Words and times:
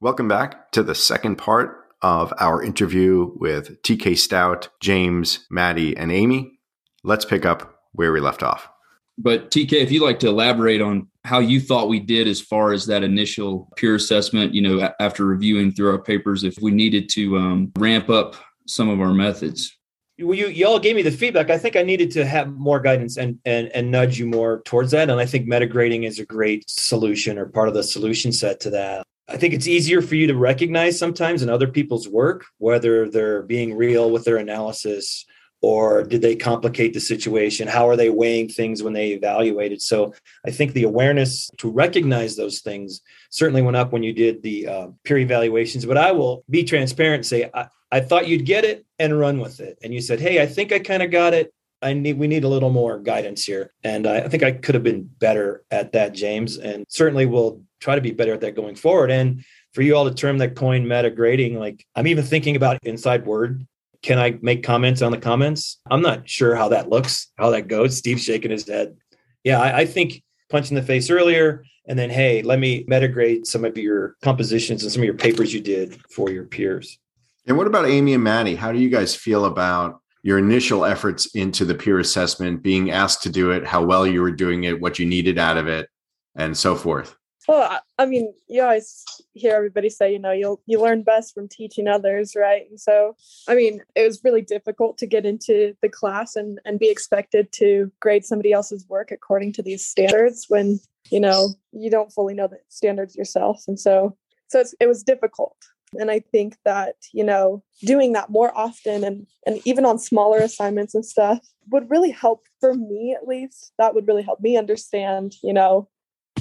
Welcome 0.00 0.28
back 0.28 0.70
to 0.72 0.84
the 0.84 0.94
second 0.94 1.38
part 1.38 1.88
of 2.02 2.32
our 2.38 2.62
interview 2.62 3.32
with 3.34 3.82
TK 3.82 4.12
Stoudt, 4.12 4.68
James, 4.78 5.44
Maddie, 5.50 5.96
and 5.96 6.12
Amy. 6.12 6.60
Let's 7.02 7.24
pick 7.24 7.44
up 7.44 7.80
where 7.94 8.12
we 8.12 8.20
left 8.20 8.44
off. 8.44 8.68
But 9.18 9.50
TK, 9.50 9.72
if 9.72 9.90
you'd 9.90 10.04
like 10.04 10.20
to 10.20 10.28
elaborate 10.28 10.80
on 10.80 11.08
how 11.24 11.40
you 11.40 11.60
thought 11.60 11.88
we 11.88 11.98
did 11.98 12.28
as 12.28 12.40
far 12.40 12.70
as 12.70 12.86
that 12.86 13.02
initial 13.02 13.72
peer 13.74 13.96
assessment, 13.96 14.54
you 14.54 14.62
know, 14.62 14.88
after 15.00 15.24
reviewing 15.24 15.72
through 15.72 15.90
our 15.90 15.98
papers, 15.98 16.44
if 16.44 16.56
we 16.60 16.70
needed 16.70 17.08
to 17.08 17.36
um, 17.36 17.72
ramp 17.76 18.08
up 18.08 18.36
some 18.68 18.88
of 18.88 19.00
our 19.00 19.12
methods. 19.12 19.76
Well, 20.20 20.38
you 20.38 20.46
y'all 20.46 20.78
gave 20.78 20.94
me 20.94 21.02
the 21.02 21.10
feedback. 21.10 21.50
I 21.50 21.58
think 21.58 21.74
I 21.74 21.82
needed 21.82 22.12
to 22.12 22.24
have 22.24 22.52
more 22.52 22.78
guidance 22.78 23.16
and 23.16 23.40
and 23.44 23.68
and 23.74 23.90
nudge 23.90 24.16
you 24.16 24.26
more 24.26 24.62
towards 24.64 24.92
that. 24.92 25.10
And 25.10 25.20
I 25.20 25.26
think 25.26 25.48
metagrading 25.48 26.04
is 26.06 26.20
a 26.20 26.24
great 26.24 26.70
solution 26.70 27.36
or 27.36 27.46
part 27.46 27.66
of 27.66 27.74
the 27.74 27.82
solution 27.82 28.30
set 28.30 28.60
to 28.60 28.70
that. 28.70 29.04
I 29.28 29.36
think 29.36 29.52
it's 29.52 29.68
easier 29.68 30.00
for 30.00 30.14
you 30.14 30.26
to 30.28 30.36
recognize 30.36 30.98
sometimes 30.98 31.42
in 31.42 31.50
other 31.50 31.68
people's 31.68 32.08
work 32.08 32.46
whether 32.58 33.08
they're 33.08 33.42
being 33.42 33.76
real 33.76 34.10
with 34.10 34.24
their 34.24 34.38
analysis 34.38 35.26
or 35.60 36.04
did 36.04 36.22
they 36.22 36.36
complicate 36.36 36.94
the 36.94 37.00
situation? 37.00 37.66
How 37.66 37.88
are 37.88 37.96
they 37.96 38.10
weighing 38.10 38.48
things 38.48 38.82
when 38.82 38.92
they 38.92 39.08
evaluated 39.08 39.82
so 39.82 40.14
i 40.46 40.50
think 40.50 40.72
the 40.72 40.84
awareness 40.84 41.50
to 41.58 41.70
recognize 41.70 42.36
those 42.36 42.60
things 42.60 43.02
certainly 43.30 43.62
went 43.62 43.76
up 43.76 43.92
when 43.92 44.02
you 44.02 44.12
did 44.12 44.42
the 44.42 44.66
uh, 44.66 44.86
peer 45.04 45.18
evaluations. 45.18 45.84
But 45.84 45.98
i 45.98 46.12
will 46.12 46.44
be 46.48 46.64
transparent 46.64 47.20
and 47.20 47.26
say 47.26 47.50
I, 47.52 47.68
I 47.90 48.00
thought 48.00 48.28
you'd 48.28 48.46
get 48.46 48.64
it 48.64 48.86
and 48.98 49.18
run 49.18 49.40
with 49.40 49.60
it. 49.60 49.78
And 49.82 49.92
you 49.92 50.00
said 50.00 50.20
hey 50.20 50.40
i 50.40 50.46
think 50.46 50.72
i 50.72 50.78
kind 50.78 51.02
of 51.02 51.10
got 51.10 51.34
it 51.34 51.52
I 51.80 51.92
need 51.92 52.18
we 52.18 52.26
need 52.26 52.44
a 52.44 52.48
little 52.48 52.70
more 52.70 52.98
guidance 52.98 53.44
here, 53.44 53.72
and 53.84 54.06
I, 54.06 54.28
think 54.28 54.42
I 54.42 54.52
could 54.52 54.74
have 54.74 54.84
been 54.84 55.08
better 55.18 55.64
at 55.70 55.92
that, 55.92 56.12
James, 56.12 56.56
and 56.56 56.84
certainly 56.88 57.26
we'll 57.26 57.62
try 57.80 57.94
to 57.94 58.00
be 58.00 58.10
better 58.10 58.34
at 58.34 58.40
that 58.40 58.56
going 58.56 58.74
forward. 58.74 59.10
And 59.10 59.44
for 59.72 59.82
you 59.82 59.94
all 59.94 60.08
to 60.08 60.14
term 60.14 60.38
that 60.38 60.56
coin 60.56 60.88
meta 60.88 61.10
grading, 61.10 61.58
like 61.58 61.86
I'm 61.94 62.08
even 62.08 62.24
thinking 62.24 62.56
about 62.56 62.78
inside 62.82 63.26
word 63.26 63.66
can 64.02 64.18
I 64.18 64.38
make 64.42 64.62
comments 64.62 65.02
on 65.02 65.10
the 65.10 65.18
comments? 65.18 65.78
I'm 65.90 66.02
not 66.02 66.28
sure 66.28 66.54
how 66.54 66.68
that 66.68 66.88
looks, 66.88 67.28
how 67.36 67.50
that 67.50 67.68
goes. 67.68 67.96
Steve's 67.96 68.22
shaking 68.22 68.50
his 68.50 68.66
head. 68.66 68.96
Yeah, 69.44 69.60
I, 69.60 69.80
I 69.80 69.86
think 69.86 70.22
punch 70.50 70.70
in 70.70 70.76
the 70.76 70.82
face 70.82 71.10
earlier, 71.10 71.64
and 71.86 71.98
then 71.98 72.10
hey, 72.10 72.42
let 72.42 72.58
me 72.58 72.84
metagrade 72.84 73.46
some 73.46 73.64
of 73.64 73.76
your 73.76 74.16
compositions 74.22 74.82
and 74.82 74.92
some 74.92 75.02
of 75.02 75.06
your 75.06 75.14
papers 75.14 75.52
you 75.52 75.60
did 75.60 76.00
for 76.10 76.30
your 76.30 76.44
peers. 76.44 76.98
And 77.46 77.56
what 77.56 77.66
about 77.66 77.88
Amy 77.88 78.14
and 78.14 78.22
Maddie? 78.22 78.56
How 78.56 78.72
do 78.72 78.78
you 78.78 78.90
guys 78.90 79.14
feel 79.14 79.46
about 79.46 80.00
your 80.22 80.38
initial 80.38 80.84
efforts 80.84 81.26
into 81.34 81.64
the 81.64 81.74
peer 81.74 81.98
assessment, 81.98 82.62
being 82.62 82.90
asked 82.90 83.22
to 83.22 83.30
do 83.30 83.50
it, 83.50 83.66
how 83.66 83.84
well 83.84 84.06
you 84.06 84.20
were 84.20 84.32
doing 84.32 84.64
it, 84.64 84.80
what 84.80 84.98
you 84.98 85.06
needed 85.06 85.38
out 85.38 85.56
of 85.56 85.68
it, 85.68 85.88
and 86.36 86.56
so 86.56 86.74
forth? 86.74 87.16
Well, 87.48 87.80
I 87.96 88.04
mean, 88.04 88.34
you 88.46 88.62
always 88.62 89.04
hear 89.32 89.54
everybody 89.54 89.88
say, 89.88 90.12
you 90.12 90.18
know, 90.18 90.32
you'll 90.32 90.60
you 90.66 90.78
learn 90.82 91.02
best 91.02 91.32
from 91.32 91.48
teaching 91.48 91.88
others, 91.88 92.36
right? 92.36 92.68
And 92.68 92.78
so, 92.78 93.16
I 93.48 93.54
mean, 93.54 93.80
it 93.94 94.02
was 94.02 94.20
really 94.22 94.42
difficult 94.42 94.98
to 94.98 95.06
get 95.06 95.24
into 95.24 95.74
the 95.80 95.88
class 95.88 96.36
and 96.36 96.60
and 96.66 96.78
be 96.78 96.90
expected 96.90 97.50
to 97.52 97.90
grade 98.00 98.26
somebody 98.26 98.52
else's 98.52 98.86
work 98.86 99.10
according 99.10 99.54
to 99.54 99.62
these 99.62 99.86
standards 99.86 100.44
when 100.48 100.78
you 101.10 101.20
know 101.20 101.48
you 101.72 101.90
don't 101.90 102.12
fully 102.12 102.34
know 102.34 102.48
the 102.48 102.58
standards 102.68 103.16
yourself, 103.16 103.64
and 103.66 103.80
so 103.80 104.14
so 104.48 104.62
it 104.78 104.86
was 104.86 105.02
difficult. 105.02 105.56
And 105.98 106.10
I 106.10 106.20
think 106.20 106.56
that 106.64 106.96
you 107.12 107.24
know 107.24 107.62
doing 107.80 108.12
that 108.12 108.30
more 108.30 108.56
often 108.56 109.04
and 109.04 109.26
and 109.46 109.60
even 109.64 109.84
on 109.84 109.98
smaller 109.98 110.38
assignments 110.38 110.94
and 110.94 111.04
stuff 111.04 111.40
would 111.70 111.90
really 111.90 112.10
help 112.10 112.44
for 112.60 112.74
me 112.74 113.16
at 113.18 113.26
least. 113.26 113.72
That 113.78 113.94
would 113.94 114.06
really 114.06 114.22
help 114.22 114.40
me 114.40 114.56
understand, 114.56 115.34
you 115.42 115.52
know, 115.52 115.88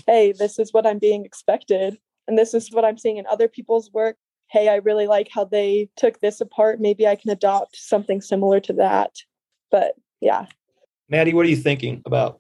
hey, 0.06 0.31
this 0.31 0.59
is 0.59 0.73
what 0.73 0.86
I'm 0.86 1.00
being 1.00 1.26
expected. 1.26 1.98
And 2.28 2.38
this 2.38 2.54
is 2.54 2.72
what 2.72 2.86
I'm 2.86 2.98
seeing 2.98 3.17
in 3.17 3.26
other 3.28 3.48
people's 3.48 3.92
work. 3.94 4.17
Hey, 4.50 4.70
I 4.70 4.76
really 4.76 5.08
like 5.08 5.30
how 5.31 5.45
they 5.45 5.89
took 5.98 6.20
this 6.20 6.42
apart. 6.42 6.80
Maybe 6.80 7.08
I 7.08 7.16
can 7.16 7.32
adopt 7.32 7.76
something 7.78 8.22
similar 8.22 8.59
to 8.61 8.73
that. 8.73 9.11
But 9.72 9.94
yeah. 10.22 10.45
Maddie, 11.09 11.33
what 11.33 11.45
are 11.45 11.49
you 11.49 11.55
thinking 11.58 12.02
about? 12.05 12.39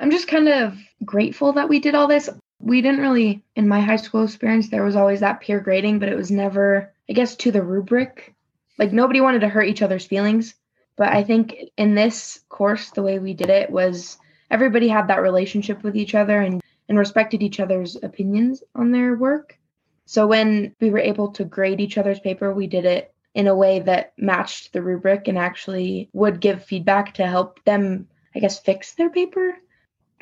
I'm 0.00 0.10
just 0.10 0.28
kind 0.28 0.48
of 0.48 0.76
grateful 1.04 1.52
that 1.54 1.68
we 1.68 1.78
did 1.78 1.94
all 1.94 2.06
this. 2.06 2.28
We 2.58 2.80
didn't 2.80 3.00
really, 3.00 3.44
in 3.54 3.68
my 3.68 3.80
high 3.80 3.96
school 3.96 4.24
experience, 4.24 4.68
there 4.68 4.84
was 4.84 4.96
always 4.96 5.20
that 5.20 5.40
peer 5.40 5.60
grading, 5.60 5.98
but 5.98 6.08
it 6.08 6.16
was 6.16 6.30
never, 6.30 6.92
I 7.08 7.12
guess, 7.12 7.36
to 7.36 7.52
the 7.52 7.62
rubric. 7.62 8.34
Like 8.78 8.92
nobody 8.92 9.20
wanted 9.20 9.40
to 9.40 9.48
hurt 9.48 9.68
each 9.68 9.82
other's 9.82 10.06
feelings. 10.06 10.54
But 10.96 11.08
I 11.08 11.22
think 11.22 11.54
in 11.76 11.94
this 11.94 12.40
course, 12.48 12.90
the 12.90 13.02
way 13.02 13.18
we 13.18 13.34
did 13.34 13.50
it 13.50 13.70
was 13.70 14.18
everybody 14.50 14.88
had 14.88 15.08
that 15.08 15.22
relationship 15.22 15.82
with 15.82 15.96
each 15.96 16.14
other 16.14 16.40
and 16.40 16.62
and 16.88 16.98
respected 16.98 17.42
each 17.42 17.60
other's 17.60 17.96
opinions 18.02 18.62
on 18.74 18.92
their 18.92 19.16
work. 19.16 19.58
So 20.06 20.26
when 20.26 20.74
we 20.80 20.90
were 20.90 20.98
able 20.98 21.32
to 21.32 21.44
grade 21.44 21.80
each 21.80 21.98
other's 21.98 22.20
paper, 22.20 22.52
we 22.52 22.66
did 22.68 22.84
it 22.84 23.12
in 23.34 23.48
a 23.48 23.56
way 23.56 23.80
that 23.80 24.12
matched 24.16 24.72
the 24.72 24.82
rubric 24.82 25.28
and 25.28 25.36
actually 25.36 26.08
would 26.12 26.40
give 26.40 26.64
feedback 26.64 27.14
to 27.14 27.26
help 27.26 27.62
them, 27.64 28.08
I 28.34 28.38
guess, 28.38 28.60
fix 28.60 28.94
their 28.94 29.10
paper. 29.10 29.56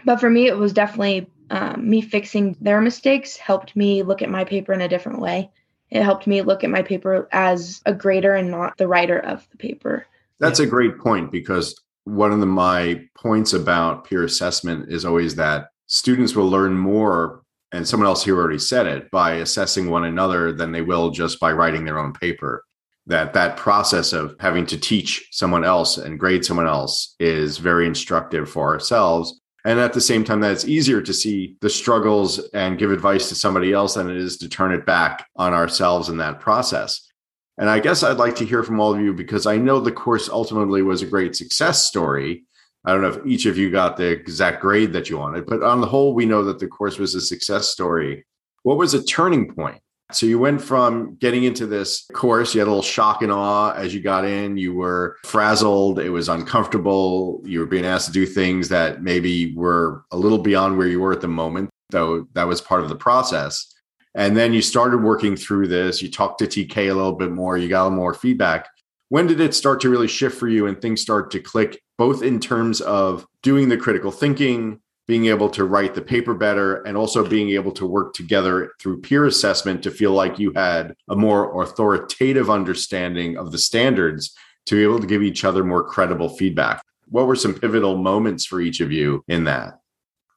But 0.05 0.21
for 0.21 0.31
me, 0.31 0.47
it 0.47 0.56
was 0.56 0.72
definitely 0.72 1.31
um, 1.50 1.88
me 1.88 2.00
fixing 2.00 2.56
their 2.60 2.81
mistakes 2.81 3.37
helped 3.37 3.77
me 3.77 4.03
look 4.03 4.22
at 4.22 4.31
my 4.31 4.44
paper 4.44 4.72
in 4.72 4.81
a 4.81 4.88
different 4.88 5.21
way. 5.21 5.50
It 5.91 6.03
helped 6.03 6.27
me 6.27 6.43
look 6.43 6.65
at 6.65 6.71
my 6.71 6.82
paper 6.82 7.28
as 7.32 7.81
a 7.87 7.93
grader 7.93 8.34
and 8.34 8.50
not 8.50 8.77
the 8.78 8.88
writer 8.88 9.19
of 9.19 9.47
the 9.50 9.56
paper. 9.56 10.06
That's 10.41 10.60
a 10.60 10.66
great 10.66 10.99
point 10.99 11.31
because 11.31 11.81
one 12.04 12.33
of 12.33 12.41
the, 12.41 12.47
my 12.47 13.04
points 13.16 13.53
about 13.53 14.04
peer 14.04 14.25
assessment 14.25 14.91
is 14.91 15.04
always 15.04 15.34
that 15.37 15.69
students 15.87 16.34
will 16.34 16.49
learn 16.49 16.77
more 16.77 17.43
and 17.72 17.87
someone 17.87 18.06
else 18.06 18.25
here 18.25 18.37
already 18.37 18.59
said 18.59 18.87
it 18.87 19.10
by 19.10 19.34
assessing 19.34 19.91
one 19.91 20.04
another 20.04 20.53
than 20.53 20.72
they 20.72 20.83
will 20.83 21.10
just 21.10 21.41
by 21.41 21.53
writing 21.53 21.84
their 21.84 21.99
own 21.99 22.12
paper 22.12 22.65
that 23.06 23.34
that 23.34 23.56
process 23.56 24.12
of 24.12 24.34
having 24.41 24.65
to 24.65 24.78
teach 24.78 25.28
someone 25.31 25.65
else 25.65 25.99
and 25.99 26.19
grade 26.19 26.44
someone 26.44 26.66
else 26.66 27.15
is 27.21 27.59
very 27.59 27.87
instructive 27.87 28.49
for 28.49 28.72
ourselves 28.72 29.41
and 29.64 29.80
at 29.80 29.92
the 29.92 30.00
same 30.00 30.25
time 30.25 30.41
that 30.41 30.52
it's 30.52 30.66
easier 30.66 31.00
to 31.00 31.14
see 31.14 31.56
the 31.60 31.70
struggles 31.70 32.38
and 32.52 32.78
give 32.78 32.91
advice 32.91 33.28
to 33.28 33.34
somebody 33.34 33.72
else 33.72 33.94
than 33.94 34.10
it 34.10 34.16
is 34.16 34.36
to 34.38 34.48
turn 34.48 34.72
it 34.72 34.86
back 34.86 35.26
on 35.36 35.52
ourselves 35.52 36.08
in 36.08 36.19
that 36.19 36.41
process 36.41 37.10
and 37.58 37.70
i 37.70 37.78
guess 37.78 38.03
i'd 38.03 38.19
like 38.19 38.36
to 38.36 38.44
hear 38.44 38.62
from 38.62 38.80
all 38.80 38.94
of 38.94 39.00
you 39.00 39.12
because 39.12 39.47
i 39.47 39.56
know 39.56 39.80
the 39.80 39.92
course 39.92 40.28
ultimately 40.28 40.82
was 40.82 41.03
a 41.03 41.06
great 41.06 41.34
success 41.34 41.84
story 41.84 42.44
I 42.84 42.92
don't 42.92 43.00
know 43.00 43.08
if 43.08 43.26
each 43.26 43.47
of 43.47 43.56
you 43.56 43.70
got 43.70 43.97
the 43.97 44.08
exact 44.08 44.60
grade 44.60 44.92
that 44.92 45.08
you 45.08 45.16
wanted, 45.16 45.47
but 45.47 45.62
on 45.62 45.80
the 45.80 45.86
whole, 45.86 46.14
we 46.14 46.26
know 46.26 46.44
that 46.44 46.58
the 46.58 46.66
course 46.66 46.98
was 46.98 47.14
a 47.14 47.20
success 47.20 47.69
story. 47.69 48.26
What 48.62 48.76
was 48.76 48.92
a 48.92 49.03
turning 49.03 49.54
point? 49.54 49.80
So 50.14 50.26
you 50.26 50.38
went 50.38 50.62
from 50.62 51.16
getting 51.16 51.44
into 51.44 51.66
this 51.66 52.06
course, 52.12 52.54
you 52.54 52.60
had 52.60 52.69
a 52.69 52.70
little 52.70 52.82
shock 52.82 53.22
and 53.22 53.32
awe 53.32 53.72
as 53.72 53.92
you 53.92 54.00
got 54.00 54.25
in, 54.25 54.56
you 54.56 54.75
were 54.75 55.16
frazzled, 55.25 55.98
it 55.98 56.10
was 56.10 56.28
uncomfortable, 56.28 57.42
you 57.44 57.60
were 57.60 57.66
being 57.66 57.84
asked 57.84 58.06
to 58.06 58.12
do 58.12 58.24
things 58.24 58.69
that 58.69 59.03
maybe 59.03 59.54
were 59.54 60.04
a 60.12 60.16
little 60.16 60.38
beyond 60.38 60.78
where 60.78 60.86
you 60.86 61.00
were 61.00 61.12
at 61.12 61.20
the 61.20 61.28
moment, 61.28 61.70
though 61.91 62.28
that 62.34 62.47
was 62.47 62.60
part 62.60 62.82
of 62.82 62.88
the 62.88 62.97
process. 62.97 63.74
And 64.14 64.36
then 64.36 64.53
you 64.53 64.62
started 64.62 65.03
working 65.03 65.36
through 65.36 65.66
this, 65.69 66.00
you 66.00 66.10
talked 66.10 66.38
to 66.38 66.47
TK 66.47 66.91
a 66.91 66.94
little 66.94 67.14
bit 67.16 67.32
more, 67.32 67.58
you 67.58 67.69
got 67.69 67.82
a 67.82 67.84
little 67.84 67.98
more 67.98 68.14
feedback. 68.14 68.69
When 69.08 69.26
did 69.26 69.41
it 69.41 69.54
start 69.54 69.80
to 69.80 69.91
really 69.91 70.08
shift 70.08 70.38
for 70.38 70.48
you 70.48 70.66
and 70.66 70.80
things 70.80 71.00
start 71.00 71.30
to 71.32 71.41
click 71.41 71.80
both 71.98 72.22
in 72.22 72.41
terms 72.41 72.80
of 72.80 73.26
doing 73.42 73.69
the 73.69 73.76
critical 73.76 74.10
thinking, 74.10 74.80
being 75.06 75.26
able 75.26 75.50
to 75.50 75.65
write 75.65 75.94
the 75.94 76.03
paper 76.03 76.34
better, 76.34 76.82
and 76.82 76.97
also 76.97 77.26
being 77.26 77.50
able 77.50 77.72
to 77.72 77.87
work 77.87 78.15
together 78.15 78.72
through 78.81 79.00
peer 79.00 79.26
assessment 79.26 79.82
to 79.82 79.91
feel 79.91 80.12
like 80.12 80.38
you 80.38 80.53
had 80.54 80.94
a 81.10 81.16
more 81.16 81.62
authoritative 81.62 82.48
understanding 82.48 83.37
of 83.37 83.53
the 83.53 83.59
standards 83.59 84.34
to 84.66 84.76
be 84.76 84.82
able 84.82 84.98
to 84.98 85.06
give 85.06 85.22
each 85.22 85.44
other 85.44 85.62
more 85.62 85.84
credible 85.84 86.31
feedback. 86.31 86.82
What 87.09 87.26
were 87.26 87.37
some 87.37 87.54
pivotal 87.54 87.98
moments 87.98 88.47
for 88.47 88.60
each 88.60 88.81
of 88.81 88.91
you 88.91 89.22
in 89.28 89.44
that? 89.44 89.78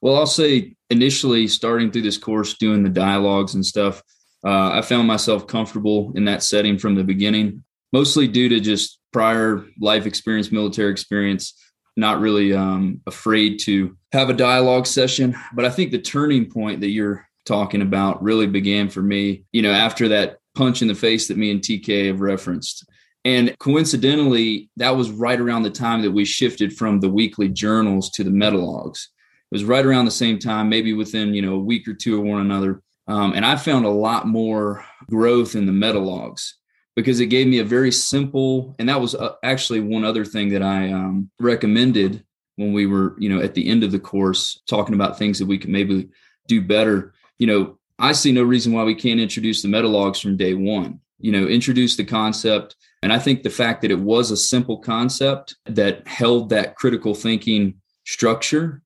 Well, 0.02 0.16
I'll 0.16 0.26
say 0.26 0.76
initially 0.90 1.48
starting 1.48 1.90
through 1.90 2.02
this 2.02 2.18
course, 2.18 2.54
doing 2.54 2.82
the 2.82 2.90
dialogues 2.90 3.54
and 3.54 3.64
stuff, 3.64 4.02
uh, 4.44 4.70
I 4.72 4.82
found 4.82 5.08
myself 5.08 5.46
comfortable 5.46 6.12
in 6.14 6.24
that 6.26 6.42
setting 6.42 6.78
from 6.78 6.94
the 6.94 7.02
beginning, 7.02 7.64
mostly 7.92 8.28
due 8.28 8.48
to 8.50 8.60
just 8.60 9.00
prior 9.12 9.64
life 9.80 10.06
experience, 10.06 10.52
military 10.52 10.92
experience, 10.92 11.54
not 11.98 12.20
really 12.20 12.54
um, 12.54 13.00
afraid 13.06 13.58
to 13.60 13.96
have 14.12 14.30
a 14.30 14.34
dialogue 14.34 14.86
session. 14.86 15.36
But 15.52 15.64
I 15.64 15.70
think 15.70 15.90
the 15.90 15.98
turning 15.98 16.48
point 16.48 16.80
that 16.80 16.90
you're 16.90 17.28
talking 17.44 17.82
about 17.82 18.22
really 18.22 18.46
began 18.46 18.88
for 18.88 19.02
me, 19.02 19.44
you 19.52 19.62
know, 19.62 19.72
after 19.72 20.08
that 20.08 20.38
punch 20.54 20.80
in 20.80 20.88
the 20.88 20.94
face 20.94 21.28
that 21.28 21.36
me 21.36 21.50
and 21.50 21.60
TK 21.60 22.06
have 22.06 22.20
referenced. 22.20 22.88
And 23.24 23.54
coincidentally, 23.58 24.70
that 24.76 24.96
was 24.96 25.10
right 25.10 25.38
around 25.38 25.64
the 25.64 25.70
time 25.70 26.02
that 26.02 26.12
we 26.12 26.24
shifted 26.24 26.72
from 26.72 27.00
the 27.00 27.10
weekly 27.10 27.48
journals 27.48 28.10
to 28.10 28.24
the 28.24 28.30
metalogs. 28.30 29.06
It 29.50 29.54
was 29.54 29.64
right 29.64 29.84
around 29.84 30.04
the 30.04 30.10
same 30.10 30.38
time, 30.38 30.68
maybe 30.68 30.92
within, 30.92 31.34
you 31.34 31.42
know, 31.42 31.54
a 31.54 31.58
week 31.58 31.88
or 31.88 31.94
two 31.94 32.16
of 32.16 32.24
one 32.24 32.40
another. 32.40 32.80
Um, 33.08 33.32
and 33.34 33.44
I 33.44 33.56
found 33.56 33.86
a 33.86 33.90
lot 33.90 34.26
more 34.26 34.84
growth 35.08 35.56
in 35.56 35.66
the 35.66 35.72
metalogs 35.72 36.52
because 36.98 37.20
it 37.20 37.26
gave 37.26 37.46
me 37.46 37.60
a 37.60 37.64
very 37.64 37.92
simple 37.92 38.74
and 38.78 38.88
that 38.88 39.00
was 39.00 39.14
uh, 39.14 39.34
actually 39.42 39.80
one 39.80 40.04
other 40.04 40.24
thing 40.24 40.48
that 40.48 40.62
i 40.62 40.90
um, 40.92 41.30
recommended 41.38 42.24
when 42.56 42.72
we 42.72 42.86
were 42.86 43.14
you 43.18 43.28
know 43.28 43.40
at 43.40 43.54
the 43.54 43.68
end 43.68 43.84
of 43.84 43.92
the 43.92 43.98
course 43.98 44.60
talking 44.66 44.94
about 44.94 45.18
things 45.18 45.38
that 45.38 45.46
we 45.46 45.58
could 45.58 45.70
maybe 45.70 46.08
do 46.46 46.60
better 46.60 47.12
you 47.38 47.46
know 47.46 47.78
I 47.98 48.12
see 48.12 48.30
no 48.30 48.44
reason 48.44 48.72
why 48.72 48.84
we 48.84 48.94
can't 48.94 49.20
introduce 49.20 49.62
the 49.62 49.68
metalogs 49.68 50.22
from 50.22 50.36
day 50.36 50.54
one. 50.54 51.00
You 51.18 51.32
know, 51.32 51.46
introduce 51.46 51.96
the 51.96 52.04
concept. 52.04 52.76
And 53.02 53.12
I 53.12 53.18
think 53.18 53.42
the 53.42 53.50
fact 53.50 53.82
that 53.82 53.90
it 53.90 53.98
was 53.98 54.30
a 54.30 54.36
simple 54.36 54.78
concept 54.78 55.56
that 55.66 56.06
held 56.06 56.50
that 56.50 56.76
critical 56.76 57.14
thinking 57.14 57.74
structure 58.06 58.82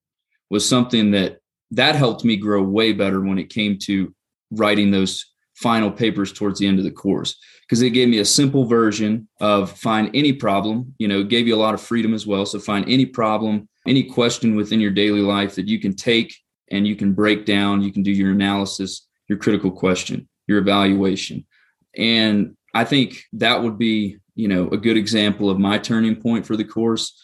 was 0.49 0.67
something 0.67 1.11
that 1.11 1.38
that 1.73 1.94
helped 1.94 2.25
me 2.25 2.37
grow 2.37 2.62
way 2.62 2.93
better 2.93 3.20
when 3.20 3.38
it 3.38 3.49
came 3.49 3.79
to 3.79 4.15
writing 4.50 4.91
those 4.91 5.31
final 5.62 5.91
papers 5.91 6.32
towards 6.32 6.59
the 6.59 6.67
end 6.67 6.79
of 6.79 6.85
the 6.85 6.91
course. 6.91 7.37
Because 7.62 7.81
it 7.81 7.91
gave 7.91 8.09
me 8.09 8.19
a 8.19 8.25
simple 8.25 8.67
version 8.67 9.29
of 9.41 9.70
find 9.70 10.11
any 10.14 10.32
problem 10.32 10.94
you 10.99 11.09
know 11.09 11.23
gave 11.23 11.47
you 11.47 11.55
a 11.55 11.64
lot 11.64 11.75
of 11.75 11.81
freedom 11.81 12.12
as 12.14 12.26
well. 12.26 12.44
So 12.44 12.59
find 12.59 12.85
any 12.88 13.06
problem 13.06 13.69
any 13.87 14.05
question 14.05 14.55
within 14.55 14.81
your 14.81 14.93
daily 14.93 15.20
life 15.20 15.55
that 15.56 15.69
you 15.69 15.81
can 15.81 15.94
take 15.94 16.35
and 16.70 16.87
you 16.87 16.97
can 16.97 17.12
break 17.12 17.47
down. 17.47 17.82
You 17.82 17.93
can 17.93 18.03
do 18.03 18.12
your 18.12 18.32
analysis 18.32 19.09
your 19.29 19.38
critical 19.38 19.70
question 19.70 20.29
your 20.47 20.59
evaluation. 20.59 21.47
And 21.97 22.56
i 22.75 22.85
think 22.85 23.23
that 23.35 23.62
would 23.62 23.79
be 23.79 24.17
you 24.35 24.49
know 24.49 24.69
a 24.69 24.76
good 24.76 24.97
example 24.97 25.50
of 25.50 25.58
my 25.58 25.79
turning 25.79 26.17
point 26.17 26.47
for 26.47 26.56
the 26.56 26.65
course. 26.65 27.19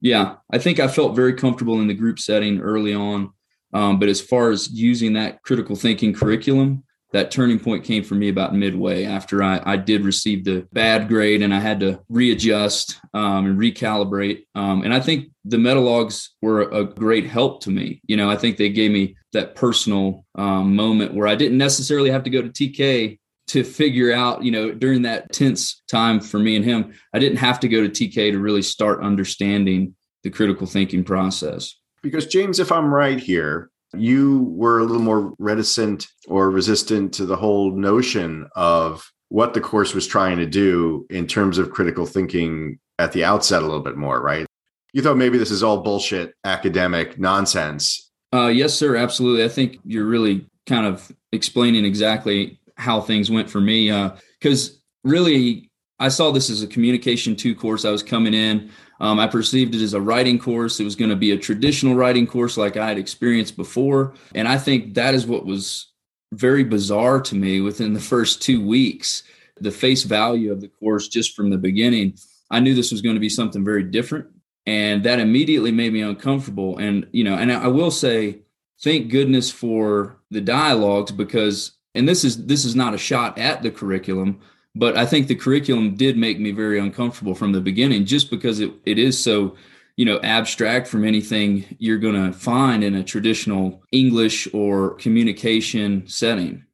Yeah 0.00 0.36
i 0.52 0.58
think 0.58 0.80
i 0.80 0.88
felt 0.88 1.16
very 1.16 1.34
comfortable 1.34 1.80
in 1.80 1.88
the 1.88 1.94
group 1.94 2.18
setting 2.18 2.60
early 2.60 2.94
on 2.94 3.30
um, 3.72 3.98
but 3.98 4.08
as 4.08 4.20
far 4.20 4.50
as 4.50 4.70
using 4.70 5.14
that 5.14 5.42
critical 5.42 5.76
thinking 5.76 6.12
curriculum 6.12 6.83
that 7.14 7.30
turning 7.30 7.60
point 7.60 7.84
came 7.84 8.02
for 8.02 8.16
me 8.16 8.28
about 8.28 8.56
midway 8.56 9.04
after 9.04 9.40
I, 9.40 9.62
I 9.64 9.76
did 9.76 10.04
receive 10.04 10.44
the 10.44 10.66
bad 10.72 11.06
grade 11.06 11.42
and 11.42 11.54
I 11.54 11.60
had 11.60 11.78
to 11.78 12.00
readjust 12.08 12.98
um, 13.14 13.46
and 13.46 13.56
recalibrate. 13.56 14.46
Um, 14.56 14.82
and 14.82 14.92
I 14.92 14.98
think 14.98 15.28
the 15.44 15.56
metalogs 15.56 16.30
were 16.42 16.62
a 16.62 16.82
great 16.82 17.26
help 17.26 17.62
to 17.62 17.70
me. 17.70 18.00
You 18.04 18.16
know, 18.16 18.28
I 18.28 18.36
think 18.36 18.56
they 18.56 18.68
gave 18.68 18.90
me 18.90 19.14
that 19.32 19.54
personal 19.54 20.26
um, 20.34 20.74
moment 20.74 21.14
where 21.14 21.28
I 21.28 21.36
didn't 21.36 21.56
necessarily 21.56 22.10
have 22.10 22.24
to 22.24 22.30
go 22.30 22.42
to 22.42 22.48
TK 22.48 23.20
to 23.46 23.62
figure 23.62 24.12
out, 24.12 24.42
you 24.42 24.50
know, 24.50 24.72
during 24.72 25.02
that 25.02 25.32
tense 25.32 25.84
time 25.86 26.18
for 26.18 26.40
me 26.40 26.56
and 26.56 26.64
him, 26.64 26.94
I 27.12 27.20
didn't 27.20 27.38
have 27.38 27.60
to 27.60 27.68
go 27.68 27.86
to 27.86 27.88
TK 27.88 28.32
to 28.32 28.40
really 28.40 28.62
start 28.62 29.04
understanding 29.04 29.94
the 30.24 30.30
critical 30.30 30.66
thinking 30.66 31.04
process. 31.04 31.76
Because, 32.02 32.26
James, 32.26 32.58
if 32.58 32.72
I'm 32.72 32.92
right 32.92 33.20
here, 33.20 33.70
you 33.98 34.42
were 34.56 34.78
a 34.78 34.84
little 34.84 35.02
more 35.02 35.34
reticent 35.38 36.06
or 36.28 36.50
resistant 36.50 37.14
to 37.14 37.26
the 37.26 37.36
whole 37.36 37.72
notion 37.72 38.48
of 38.54 39.10
what 39.28 39.54
the 39.54 39.60
course 39.60 39.94
was 39.94 40.06
trying 40.06 40.38
to 40.38 40.46
do 40.46 41.06
in 41.10 41.26
terms 41.26 41.58
of 41.58 41.70
critical 41.70 42.06
thinking 42.06 42.78
at 42.98 43.12
the 43.12 43.24
outset 43.24 43.62
a 43.62 43.66
little 43.66 43.82
bit 43.82 43.96
more, 43.96 44.20
right? 44.20 44.46
You 44.92 45.02
thought 45.02 45.16
maybe 45.16 45.38
this 45.38 45.50
is 45.50 45.62
all 45.62 45.82
bullshit 45.82 46.34
academic 46.44 47.18
nonsense. 47.18 48.12
Uh, 48.32 48.46
yes, 48.46 48.74
sir. 48.74 48.96
Absolutely. 48.96 49.44
I 49.44 49.48
think 49.48 49.78
you're 49.84 50.06
really 50.06 50.46
kind 50.66 50.86
of 50.86 51.10
explaining 51.32 51.84
exactly 51.84 52.60
how 52.76 53.00
things 53.00 53.30
went 53.30 53.50
for 53.50 53.60
me. 53.60 53.88
Because 54.40 54.70
uh, 54.70 54.72
really, 55.04 55.70
I 55.98 56.08
saw 56.08 56.30
this 56.30 56.50
as 56.50 56.62
a 56.62 56.66
communication 56.66 57.34
two 57.34 57.54
course. 57.54 57.84
I 57.84 57.90
was 57.90 58.02
coming 58.02 58.34
in. 58.34 58.70
Um, 59.00 59.18
I 59.18 59.26
perceived 59.26 59.74
it 59.74 59.82
as 59.82 59.94
a 59.94 60.00
writing 60.00 60.38
course. 60.38 60.80
It 60.80 60.84
was 60.84 60.96
going 60.96 61.10
to 61.10 61.16
be 61.16 61.32
a 61.32 61.38
traditional 61.38 61.94
writing 61.94 62.26
course 62.26 62.56
like 62.56 62.76
I 62.76 62.88
had 62.88 62.98
experienced 62.98 63.56
before. 63.56 64.14
And 64.34 64.46
I 64.46 64.58
think 64.58 64.94
that 64.94 65.14
is 65.14 65.26
what 65.26 65.46
was 65.46 65.92
very 66.32 66.64
bizarre 66.64 67.20
to 67.20 67.34
me 67.34 67.60
within 67.60 67.92
the 67.92 68.00
first 68.00 68.42
two 68.42 68.64
weeks. 68.64 69.22
The 69.60 69.70
face 69.70 70.02
value 70.02 70.52
of 70.52 70.60
the 70.60 70.68
course, 70.68 71.08
just 71.08 71.34
from 71.34 71.50
the 71.50 71.58
beginning, 71.58 72.16
I 72.50 72.60
knew 72.60 72.74
this 72.74 72.92
was 72.92 73.02
going 73.02 73.16
to 73.16 73.20
be 73.20 73.28
something 73.28 73.64
very 73.64 73.84
different. 73.84 74.26
And 74.66 75.04
that 75.04 75.20
immediately 75.20 75.72
made 75.72 75.92
me 75.92 76.00
uncomfortable. 76.00 76.78
And, 76.78 77.06
you 77.12 77.24
know, 77.24 77.34
and 77.34 77.52
I 77.52 77.68
will 77.68 77.90
say, 77.90 78.40
thank 78.82 79.10
goodness 79.10 79.50
for 79.50 80.16
the 80.30 80.40
dialogues 80.40 81.12
because, 81.12 81.72
and 81.94 82.08
this 82.08 82.24
is, 82.24 82.46
this 82.46 82.64
is 82.64 82.74
not 82.74 82.94
a 82.94 82.98
shot 82.98 83.38
at 83.38 83.62
the 83.62 83.70
curriculum, 83.70 84.40
but 84.74 84.96
I 84.96 85.06
think 85.06 85.28
the 85.28 85.34
curriculum 85.34 85.94
did 85.96 86.16
make 86.16 86.40
me 86.40 86.50
very 86.50 86.78
uncomfortable 86.78 87.34
from 87.34 87.52
the 87.52 87.60
beginning 87.60 88.06
just 88.06 88.30
because 88.30 88.60
it, 88.60 88.72
it 88.84 88.98
is 88.98 89.22
so, 89.22 89.56
you 89.96 90.04
know, 90.04 90.20
abstract 90.22 90.88
from 90.88 91.04
anything 91.04 91.64
you're 91.78 91.98
going 91.98 92.32
to 92.32 92.36
find 92.36 92.82
in 92.82 92.94
a 92.94 93.04
traditional 93.04 93.82
English 93.92 94.48
or 94.52 94.94
communication 94.94 96.06
setting. 96.08 96.64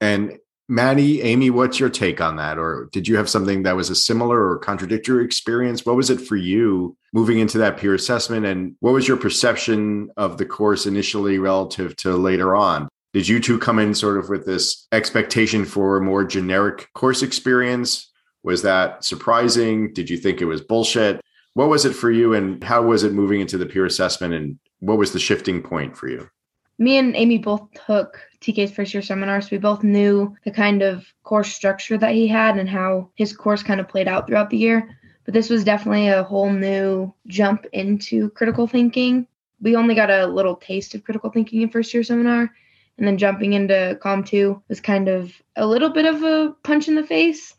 And 0.00 0.38
Maddie, 0.68 1.20
Amy, 1.22 1.50
what's 1.50 1.80
your 1.80 1.90
take 1.90 2.20
on 2.20 2.36
that? 2.36 2.56
Or 2.56 2.88
did 2.92 3.08
you 3.08 3.16
have 3.16 3.28
something 3.28 3.64
that 3.64 3.74
was 3.74 3.90
a 3.90 3.96
similar 3.96 4.50
or 4.50 4.58
contradictory 4.58 5.24
experience? 5.24 5.84
What 5.84 5.96
was 5.96 6.10
it 6.10 6.20
for 6.20 6.36
you 6.36 6.96
moving 7.12 7.40
into 7.40 7.58
that 7.58 7.76
peer 7.76 7.92
assessment? 7.92 8.46
And 8.46 8.76
what 8.78 8.94
was 8.94 9.08
your 9.08 9.16
perception 9.16 10.10
of 10.16 10.38
the 10.38 10.46
course 10.46 10.86
initially 10.86 11.38
relative 11.38 11.96
to 11.96 12.16
later 12.16 12.54
on? 12.54 12.88
Did 13.12 13.26
you 13.26 13.40
two 13.40 13.58
come 13.58 13.80
in 13.80 13.94
sort 13.94 14.18
of 14.18 14.28
with 14.28 14.46
this 14.46 14.86
expectation 14.92 15.64
for 15.64 15.96
a 15.96 16.00
more 16.00 16.24
generic 16.24 16.88
course 16.94 17.22
experience? 17.22 18.08
Was 18.44 18.62
that 18.62 19.04
surprising? 19.04 19.92
Did 19.92 20.08
you 20.08 20.16
think 20.16 20.40
it 20.40 20.44
was 20.44 20.60
bullshit? 20.60 21.20
What 21.54 21.68
was 21.68 21.84
it 21.84 21.92
for 21.92 22.12
you 22.12 22.34
and 22.34 22.62
how 22.62 22.82
was 22.82 23.02
it 23.02 23.12
moving 23.12 23.40
into 23.40 23.58
the 23.58 23.66
peer 23.66 23.84
assessment 23.84 24.34
and 24.34 24.58
what 24.78 24.96
was 24.96 25.12
the 25.12 25.18
shifting 25.18 25.60
point 25.60 25.96
for 25.96 26.08
you? 26.08 26.28
Me 26.78 26.96
and 26.96 27.16
Amy 27.16 27.36
both 27.36 27.66
took 27.86 28.20
TK's 28.40 28.70
first 28.70 28.94
year 28.94 29.02
seminar, 29.02 29.40
so 29.40 29.48
we 29.50 29.58
both 29.58 29.82
knew 29.82 30.34
the 30.44 30.50
kind 30.50 30.80
of 30.80 31.04
course 31.24 31.52
structure 31.52 31.98
that 31.98 32.14
he 32.14 32.28
had 32.28 32.56
and 32.56 32.68
how 32.68 33.10
his 33.16 33.36
course 33.36 33.62
kind 33.62 33.80
of 33.80 33.88
played 33.88 34.08
out 34.08 34.26
throughout 34.26 34.50
the 34.50 34.56
year. 34.56 34.88
But 35.24 35.34
this 35.34 35.50
was 35.50 35.64
definitely 35.64 36.08
a 36.08 36.22
whole 36.22 36.50
new 36.50 37.12
jump 37.26 37.66
into 37.72 38.30
critical 38.30 38.66
thinking. 38.66 39.26
We 39.60 39.76
only 39.76 39.94
got 39.94 40.10
a 40.10 40.26
little 40.26 40.56
taste 40.56 40.94
of 40.94 41.04
critical 41.04 41.28
thinking 41.28 41.60
in 41.60 41.68
first 41.68 41.92
year 41.92 42.02
seminar, 42.02 42.50
and 43.00 43.08
then 43.08 43.16
jumping 43.16 43.54
into 43.54 43.98
Com 44.02 44.22
2 44.22 44.62
was 44.68 44.80
kind 44.80 45.08
of 45.08 45.32
a 45.56 45.66
little 45.66 45.88
bit 45.88 46.04
of 46.04 46.22
a 46.22 46.54
punch 46.62 46.86
in 46.86 46.94
the 46.94 47.02
face. 47.02 47.54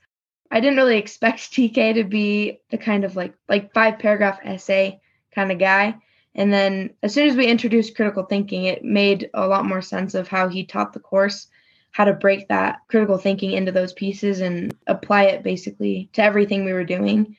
I 0.51 0.59
didn't 0.59 0.77
really 0.77 0.99
expect 0.99 1.39
TK 1.51 1.95
to 1.95 2.03
be 2.03 2.61
the 2.69 2.77
kind 2.77 3.03
of 3.03 3.15
like 3.15 3.33
like 3.49 3.73
five 3.73 3.97
paragraph 3.99 4.39
essay 4.45 5.01
kind 5.33 5.51
of 5.51 5.57
guy. 5.57 5.95
And 6.35 6.53
then 6.53 6.91
as 7.01 7.13
soon 7.13 7.27
as 7.27 7.35
we 7.35 7.47
introduced 7.47 7.95
critical 7.95 8.23
thinking, 8.23 8.65
it 8.65 8.85
made 8.85 9.31
a 9.33 9.47
lot 9.47 9.65
more 9.65 9.81
sense 9.81 10.13
of 10.13 10.27
how 10.27 10.47
he 10.47 10.63
taught 10.63 10.93
the 10.93 10.99
course, 10.99 11.47
how 11.89 12.05
to 12.05 12.13
break 12.13 12.47
that 12.47 12.81
critical 12.87 13.17
thinking 13.17 13.51
into 13.51 13.71
those 13.71 13.93
pieces 13.93 14.41
and 14.41 14.77
apply 14.85 15.23
it 15.23 15.43
basically 15.43 16.09
to 16.13 16.23
everything 16.23 16.63
we 16.63 16.71
were 16.71 16.85
doing. 16.85 17.35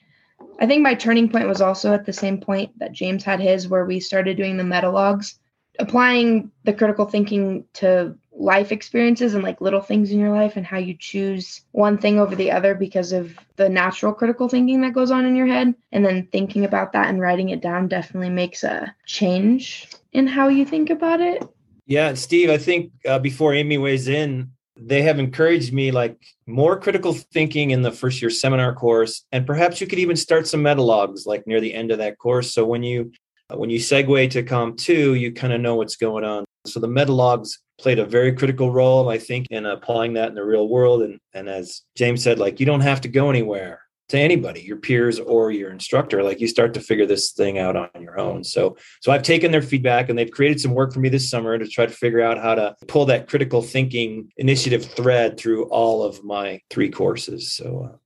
I 0.58 0.66
think 0.66 0.82
my 0.82 0.94
turning 0.94 1.30
point 1.30 1.48
was 1.48 1.62
also 1.62 1.94
at 1.94 2.04
the 2.04 2.12
same 2.12 2.40
point 2.40 2.76
that 2.80 2.92
James 2.92 3.22
had 3.22 3.40
his, 3.40 3.68
where 3.68 3.86
we 3.86 4.00
started 4.00 4.36
doing 4.36 4.56
the 4.56 4.64
metalogs 4.64 5.36
applying 5.78 6.50
the 6.64 6.72
critical 6.72 7.06
thinking 7.06 7.64
to 7.74 8.16
life 8.34 8.72
experiences 8.72 9.34
and 9.34 9.42
like 9.42 9.60
little 9.60 9.80
things 9.80 10.10
in 10.10 10.18
your 10.18 10.30
life 10.30 10.56
and 10.56 10.66
how 10.66 10.78
you 10.78 10.94
choose 10.98 11.62
one 11.72 11.98
thing 11.98 12.18
over 12.18 12.34
the 12.34 12.50
other 12.50 12.74
because 12.74 13.12
of 13.12 13.36
the 13.56 13.68
natural 13.68 14.12
critical 14.12 14.48
thinking 14.48 14.80
that 14.80 14.94
goes 14.94 15.10
on 15.10 15.24
in 15.24 15.36
your 15.36 15.46
head. 15.46 15.74
And 15.92 16.04
then 16.04 16.26
thinking 16.32 16.64
about 16.64 16.92
that 16.92 17.08
and 17.08 17.20
writing 17.20 17.50
it 17.50 17.60
down 17.60 17.88
definitely 17.88 18.30
makes 18.30 18.64
a 18.64 18.94
change 19.06 19.88
in 20.12 20.26
how 20.26 20.48
you 20.48 20.64
think 20.64 20.90
about 20.90 21.20
it. 21.20 21.42
Yeah 21.86 22.14
steve 22.14 22.48
i 22.48 22.58
think 22.58 22.92
uh, 23.06 23.18
before 23.18 23.52
amy 23.52 23.76
weighs 23.76 24.06
in 24.06 24.52
they 24.76 25.02
have 25.02 25.18
encouraged 25.18 25.72
me 25.72 25.90
like 25.90 26.16
more 26.46 26.78
critical 26.78 27.12
thinking 27.12 27.70
in 27.70 27.82
the 27.82 27.92
first 27.92 28.22
year 28.22 28.30
seminar 28.30 28.74
course 28.74 29.24
and 29.32 29.46
perhaps 29.46 29.80
you 29.80 29.86
could 29.86 29.98
even 29.98 30.16
start 30.16 30.46
some 30.46 30.62
metalogs 30.62 31.26
like 31.26 31.46
near 31.46 31.60
the 31.60 31.74
end 31.74 31.90
of 31.90 31.98
that 31.98 32.18
course. 32.18 32.54
So 32.54 32.64
when 32.64 32.82
you 32.82 33.12
when 33.48 33.70
you 33.70 33.78
segue 33.78 34.30
to 34.30 34.42
Com 34.42 34.76
2, 34.76 35.14
you 35.14 35.32
kind 35.32 35.52
of 35.52 35.60
know 35.60 35.76
what's 35.76 35.96
going 35.96 36.24
on. 36.24 36.44
So 36.66 36.80
the 36.80 36.88
metalogs 36.88 37.58
played 37.78 37.98
a 37.98 38.06
very 38.06 38.32
critical 38.32 38.70
role, 38.70 39.08
I 39.08 39.18
think, 39.18 39.48
in 39.50 39.66
applying 39.66 40.14
that 40.14 40.28
in 40.28 40.34
the 40.34 40.44
real 40.44 40.68
world. 40.68 41.02
And, 41.02 41.18
and 41.34 41.48
as 41.48 41.82
James 41.96 42.22
said, 42.22 42.38
like 42.38 42.60
you 42.60 42.66
don't 42.66 42.80
have 42.80 43.00
to 43.02 43.08
go 43.08 43.30
anywhere 43.30 43.82
to 44.12 44.18
anybody, 44.18 44.60
your 44.60 44.76
peers 44.76 45.18
or 45.18 45.50
your 45.50 45.70
instructor. 45.70 46.22
Like 46.22 46.38
you 46.38 46.46
start 46.46 46.74
to 46.74 46.80
figure 46.80 47.06
this 47.06 47.32
thing 47.32 47.58
out 47.58 47.76
on 47.76 47.88
your 48.00 48.20
own. 48.20 48.44
So 48.44 48.76
so 49.00 49.10
I've 49.10 49.22
taken 49.22 49.50
their 49.50 49.62
feedback 49.62 50.10
and 50.10 50.18
they've 50.18 50.30
created 50.30 50.60
some 50.60 50.74
work 50.74 50.92
for 50.92 51.00
me 51.00 51.08
this 51.08 51.30
summer 51.30 51.58
to 51.58 51.66
try 51.66 51.86
to 51.86 51.92
figure 51.92 52.20
out 52.20 52.38
how 52.38 52.54
to 52.54 52.76
pull 52.88 53.06
that 53.06 53.26
critical 53.26 53.62
thinking 53.62 54.30
initiative 54.36 54.84
thread 54.84 55.38
through 55.38 55.64
all 55.64 56.02
of 56.02 56.22
my 56.24 56.60
three 56.68 56.90
courses. 56.90 57.52
So 57.52 57.90
uh, 57.90 57.96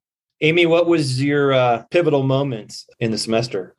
Amy, 0.43 0.67
what 0.67 0.87
was 0.87 1.23
your 1.23 1.53
uh, 1.53 1.83
pivotal 1.91 2.23
moment 2.23 2.77
in 3.01 3.11
the 3.11 3.19
semester? 3.19 3.75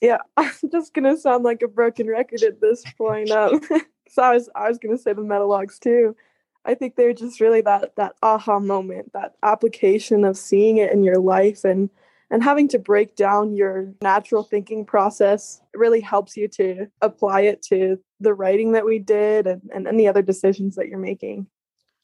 Yeah, 0.00 0.18
I'm 0.36 0.52
just 0.70 0.94
gonna 0.94 1.16
sound 1.16 1.44
like 1.44 1.62
a 1.62 1.68
broken 1.68 2.06
record 2.08 2.42
at 2.42 2.60
this 2.60 2.84
point. 2.96 3.30
Um, 3.30 3.60
so 4.08 4.22
I 4.22 4.34
was 4.34 4.48
I 4.54 4.68
was 4.68 4.78
gonna 4.78 4.98
say 4.98 5.12
the 5.12 5.22
metalogs 5.22 5.78
too. 5.78 6.16
I 6.64 6.74
think 6.74 6.96
they're 6.96 7.14
just 7.14 7.40
really 7.40 7.62
that 7.62 7.96
that 7.96 8.14
aha 8.22 8.58
moment, 8.58 9.12
that 9.12 9.34
application 9.42 10.24
of 10.24 10.36
seeing 10.36 10.78
it 10.78 10.92
in 10.92 11.02
your 11.02 11.18
life 11.18 11.64
and 11.64 11.90
and 12.30 12.42
having 12.42 12.68
to 12.68 12.78
break 12.78 13.16
down 13.16 13.54
your 13.54 13.92
natural 14.02 14.42
thinking 14.42 14.84
process 14.84 15.62
really 15.74 16.00
helps 16.00 16.36
you 16.36 16.46
to 16.46 16.86
apply 17.00 17.42
it 17.42 17.62
to 17.62 17.98
the 18.20 18.34
writing 18.34 18.72
that 18.72 18.84
we 18.84 18.98
did 18.98 19.46
and, 19.46 19.62
and 19.74 19.88
any 19.88 20.06
other 20.06 20.20
decisions 20.20 20.76
that 20.76 20.88
you're 20.88 20.98
making. 20.98 21.46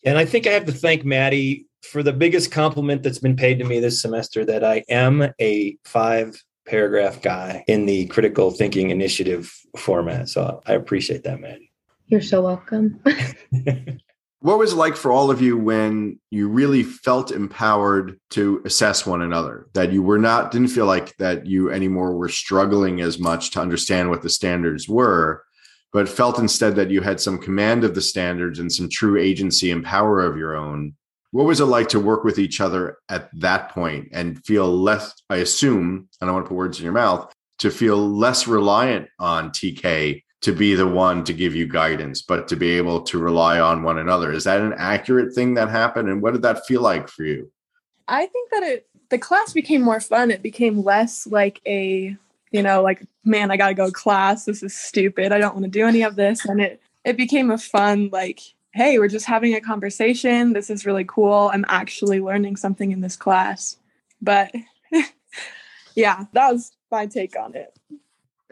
And 0.02 0.16
I 0.16 0.24
think 0.24 0.46
I 0.46 0.50
have 0.50 0.64
to 0.66 0.72
thank 0.72 1.04
Maddie 1.04 1.66
for 1.82 2.02
the 2.02 2.12
biggest 2.12 2.50
compliment 2.50 3.02
that's 3.02 3.18
been 3.18 3.36
paid 3.36 3.58
to 3.58 3.64
me 3.64 3.80
this 3.80 4.00
semester 4.00 4.44
that 4.46 4.64
I 4.64 4.84
am 4.88 5.30
a 5.38 5.76
five 5.84 6.42
paragraph 6.66 7.23
guy 7.23 7.64
in 7.66 7.87
the 7.87 8.06
critical 8.06 8.50
thinking 8.50 8.90
initiative 8.90 9.52
format. 9.76 10.28
So 10.28 10.62
I 10.66 10.75
appreciate 10.75 11.25
that, 11.25 11.40
man. 11.40 11.61
You're 12.09 12.23
so 12.23 12.42
welcome. 12.42 13.00
What 14.44 14.59
was 14.59 14.75
it 14.75 14.76
like 14.76 14.94
for 14.94 15.11
all 15.11 15.30
of 15.30 15.40
you 15.40 15.56
when 15.56 16.21
you 16.30 16.49
really 16.49 16.83
felt 16.83 17.30
empowered 17.30 18.21
to 18.33 18.61
assess 18.66 19.06
one 19.06 19.23
another? 19.23 19.68
That 19.73 19.90
you 19.90 20.02
were 20.02 20.18
not, 20.18 20.50
didn't 20.50 20.68
feel 20.68 20.85
like 20.85 21.16
that 21.16 21.47
you 21.47 21.71
anymore 21.71 22.14
were 22.14 22.28
struggling 22.28 23.00
as 23.00 23.18
much 23.18 23.52
to 23.52 23.62
understand 23.62 24.11
what 24.11 24.21
the 24.21 24.28
standards 24.28 24.87
were, 24.87 25.42
but 25.94 26.11
felt 26.11 26.38
instead 26.38 26.76
that 26.76 26.90
you 26.90 27.00
had 27.00 27.23
some 27.23 27.38
command 27.38 27.85
of 27.85 27.94
the 27.94 28.02
standards 28.02 28.59
and 28.59 28.71
some 28.71 28.90
true 28.90 29.18
agency 29.18 29.71
and 29.71 29.83
power 29.83 30.21
of 30.21 30.37
your 30.37 30.54
own. 30.54 30.94
What 31.34 31.46
was 31.46 31.58
it 31.58 31.64
like 31.64 31.88
to 31.88 31.98
work 31.98 32.22
with 32.22 32.38
each 32.38 32.60
other 32.60 32.98
at 33.08 33.28
that 33.40 33.70
point 33.70 34.10
and 34.12 34.40
feel 34.46 34.68
less, 34.68 35.20
I 35.28 35.38
assume, 35.38 36.08
and 36.20 36.30
I 36.30 36.32
want 36.32 36.44
to 36.44 36.48
put 36.48 36.54
words 36.54 36.78
in 36.78 36.84
your 36.84 36.92
mouth, 36.92 37.34
to 37.58 37.72
feel 37.72 37.96
less 38.08 38.46
reliant 38.46 39.08
on 39.18 39.50
TK 39.50 40.22
to 40.42 40.52
be 40.52 40.76
the 40.76 40.86
one 40.86 41.24
to 41.24 41.32
give 41.32 41.52
you 41.52 41.66
guidance, 41.66 42.22
but 42.22 42.46
to 42.46 42.54
be 42.54 42.70
able 42.76 43.02
to 43.02 43.18
rely 43.18 43.58
on 43.58 43.82
one 43.82 43.98
another. 43.98 44.30
Is 44.30 44.44
that 44.44 44.60
an 44.60 44.74
accurate 44.78 45.34
thing 45.34 45.54
that 45.54 45.70
happened? 45.70 46.08
And 46.08 46.22
what 46.22 46.34
did 46.34 46.42
that 46.42 46.66
feel 46.66 46.82
like 46.82 47.08
for 47.08 47.24
you? 47.24 47.50
I 48.06 48.26
think 48.26 48.50
that 48.52 48.62
it 48.62 48.86
the 49.08 49.18
class 49.18 49.52
became 49.52 49.82
more 49.82 49.98
fun. 49.98 50.30
It 50.30 50.40
became 50.40 50.84
less 50.84 51.26
like 51.26 51.60
a, 51.66 52.16
you 52.52 52.62
know, 52.62 52.80
like, 52.80 53.04
man, 53.24 53.50
I 53.50 53.56
gotta 53.56 53.74
go 53.74 53.86
to 53.86 53.92
class. 53.92 54.44
This 54.44 54.62
is 54.62 54.72
stupid. 54.72 55.32
I 55.32 55.38
don't 55.38 55.54
want 55.54 55.64
to 55.64 55.70
do 55.70 55.84
any 55.84 56.02
of 56.02 56.14
this. 56.14 56.44
And 56.44 56.60
it 56.60 56.80
it 57.04 57.16
became 57.16 57.50
a 57.50 57.58
fun, 57.58 58.10
like, 58.12 58.53
hey, 58.75 58.99
we're 58.99 59.09
just 59.09 59.26
having 59.26 59.54
a 59.54 59.61
conversation. 59.61 60.52
This 60.52 60.69
is 60.69 60.85
really 60.85 61.04
cool. 61.04 61.50
I'm 61.52 61.64
actually 61.69 62.21
learning 62.21 62.57
something 62.57 62.90
in 62.90 63.00
this 63.00 63.16
class. 63.16 63.76
But 64.21 64.52
yeah, 65.95 66.25
that 66.33 66.52
was 66.52 66.73
my 66.90 67.07
take 67.07 67.38
on 67.38 67.54
it. 67.54 67.78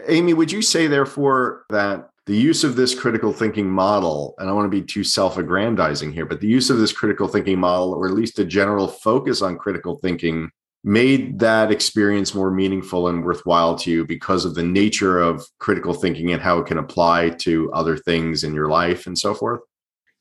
Amy, 0.07 0.33
would 0.33 0.53
you 0.53 0.63
say, 0.63 0.87
therefore, 0.87 1.65
that 1.71 2.09
the 2.27 2.37
use 2.37 2.63
of 2.63 2.77
this 2.77 2.95
critical 2.95 3.33
thinking 3.33 3.69
model, 3.69 4.35
and 4.39 4.49
I 4.49 4.53
want 4.53 4.71
to 4.71 4.81
be 4.81 4.87
too 4.87 5.03
self 5.03 5.39
aggrandizing 5.39 6.13
here, 6.13 6.25
but 6.25 6.41
the 6.41 6.47
use 6.47 6.71
of 6.71 6.79
this 6.79 6.93
critical 6.93 7.27
thinking 7.27 7.59
model, 7.59 7.93
or 7.93 8.07
at 8.07 8.15
least 8.15 8.39
a 8.39 8.45
general 8.45 8.87
focus 8.87 9.43
on 9.43 9.59
critical 9.59 9.97
thinking, 9.97 10.51
made 10.85 11.41
that 11.41 11.73
experience 11.73 12.33
more 12.33 12.51
meaningful 12.51 13.09
and 13.09 13.25
worthwhile 13.25 13.77
to 13.79 13.91
you 13.91 14.05
because 14.05 14.45
of 14.45 14.55
the 14.55 14.63
nature 14.63 15.21
of 15.21 15.45
critical 15.59 15.95
thinking 15.95 16.33
and 16.33 16.43
how 16.43 16.59
it 16.59 16.67
can 16.67 16.79
apply 16.79 17.31
to 17.31 17.73
other 17.73 17.97
things 17.97 18.45
in 18.45 18.55
your 18.55 18.69
life 18.69 19.07
and 19.07 19.19
so 19.19 19.35
forth? 19.35 19.61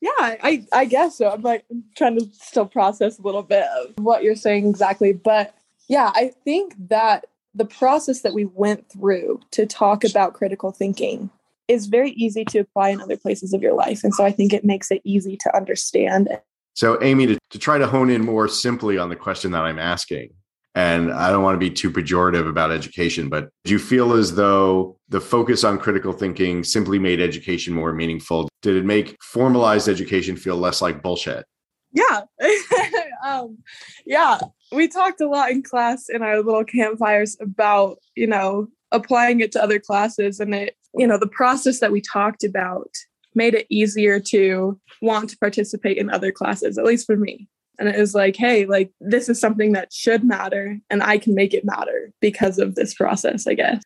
Yeah, 0.02 0.10
I, 0.18 0.66
I 0.72 0.84
guess 0.84 1.18
so. 1.18 1.30
I'm 1.30 1.42
like 1.42 1.64
trying 1.96 2.18
to 2.18 2.26
still 2.32 2.66
process 2.66 3.20
a 3.20 3.22
little 3.22 3.44
bit 3.44 3.64
of 3.78 3.94
what 3.98 4.24
you're 4.24 4.34
saying 4.34 4.66
exactly. 4.66 5.12
But 5.12 5.54
yeah, 5.88 6.10
I 6.12 6.32
think 6.44 6.74
that 6.88 7.26
the 7.54 7.64
process 7.64 8.22
that 8.22 8.34
we 8.34 8.46
went 8.46 8.90
through 8.90 9.40
to 9.52 9.64
talk 9.64 10.02
about 10.02 10.34
critical 10.34 10.72
thinking 10.72 11.30
is 11.68 11.86
very 11.86 12.10
easy 12.12 12.44
to 12.46 12.58
apply 12.58 12.88
in 12.88 13.00
other 13.00 13.16
places 13.16 13.52
of 13.52 13.62
your 13.62 13.74
life. 13.74 14.02
And 14.02 14.12
so 14.12 14.24
I 14.24 14.32
think 14.32 14.52
it 14.52 14.64
makes 14.64 14.90
it 14.90 15.02
easy 15.04 15.36
to 15.36 15.56
understand. 15.56 16.28
So, 16.74 17.00
Amy, 17.00 17.28
to, 17.28 17.38
to 17.50 17.58
try 17.60 17.78
to 17.78 17.86
hone 17.86 18.10
in 18.10 18.24
more 18.24 18.48
simply 18.48 18.98
on 18.98 19.08
the 19.08 19.14
question 19.14 19.52
that 19.52 19.62
I'm 19.62 19.78
asking, 19.78 20.34
and 20.74 21.12
I 21.12 21.30
don't 21.30 21.42
want 21.42 21.54
to 21.54 21.58
be 21.58 21.70
too 21.70 21.90
pejorative 21.90 22.48
about 22.48 22.70
education, 22.70 23.28
but 23.28 23.50
do 23.64 23.72
you 23.72 23.78
feel 23.78 24.14
as 24.14 24.34
though 24.34 24.96
the 25.08 25.20
focus 25.20 25.64
on 25.64 25.78
critical 25.78 26.12
thinking 26.12 26.64
simply 26.64 26.98
made 26.98 27.20
education 27.20 27.74
more 27.74 27.92
meaningful? 27.92 28.48
Did 28.62 28.76
it 28.76 28.84
make 28.84 29.16
formalized 29.22 29.88
education 29.88 30.36
feel 30.36 30.56
less 30.56 30.80
like 30.80 31.02
bullshit? 31.02 31.44
Yeah. 31.92 32.22
um, 33.26 33.58
yeah 34.06 34.38
we 34.72 34.88
talked 34.88 35.20
a 35.20 35.28
lot 35.28 35.50
in 35.50 35.62
class 35.62 36.08
in 36.08 36.22
our 36.22 36.42
little 36.42 36.64
campfires 36.64 37.36
about 37.40 37.98
you 38.14 38.26
know 38.26 38.66
applying 38.90 39.40
it 39.40 39.52
to 39.52 39.62
other 39.62 39.78
classes 39.78 40.40
and 40.40 40.54
it 40.54 40.76
you 40.94 41.06
know 41.06 41.18
the 41.18 41.26
process 41.26 41.80
that 41.80 41.92
we 41.92 42.00
talked 42.00 42.42
about 42.42 42.90
made 43.34 43.54
it 43.54 43.66
easier 43.70 44.20
to 44.20 44.78
want 45.00 45.30
to 45.30 45.38
participate 45.38 45.98
in 45.98 46.10
other 46.10 46.32
classes 46.32 46.78
at 46.78 46.84
least 46.84 47.06
for 47.06 47.16
me 47.16 47.48
and 47.78 47.88
it 47.88 47.98
was 47.98 48.14
like 48.14 48.36
hey 48.36 48.66
like 48.66 48.90
this 49.00 49.28
is 49.28 49.40
something 49.40 49.72
that 49.72 49.92
should 49.92 50.24
matter 50.24 50.78
and 50.90 51.02
i 51.02 51.18
can 51.18 51.34
make 51.34 51.54
it 51.54 51.64
matter 51.64 52.12
because 52.20 52.58
of 52.58 52.74
this 52.74 52.94
process 52.94 53.46
i 53.46 53.54
guess 53.54 53.82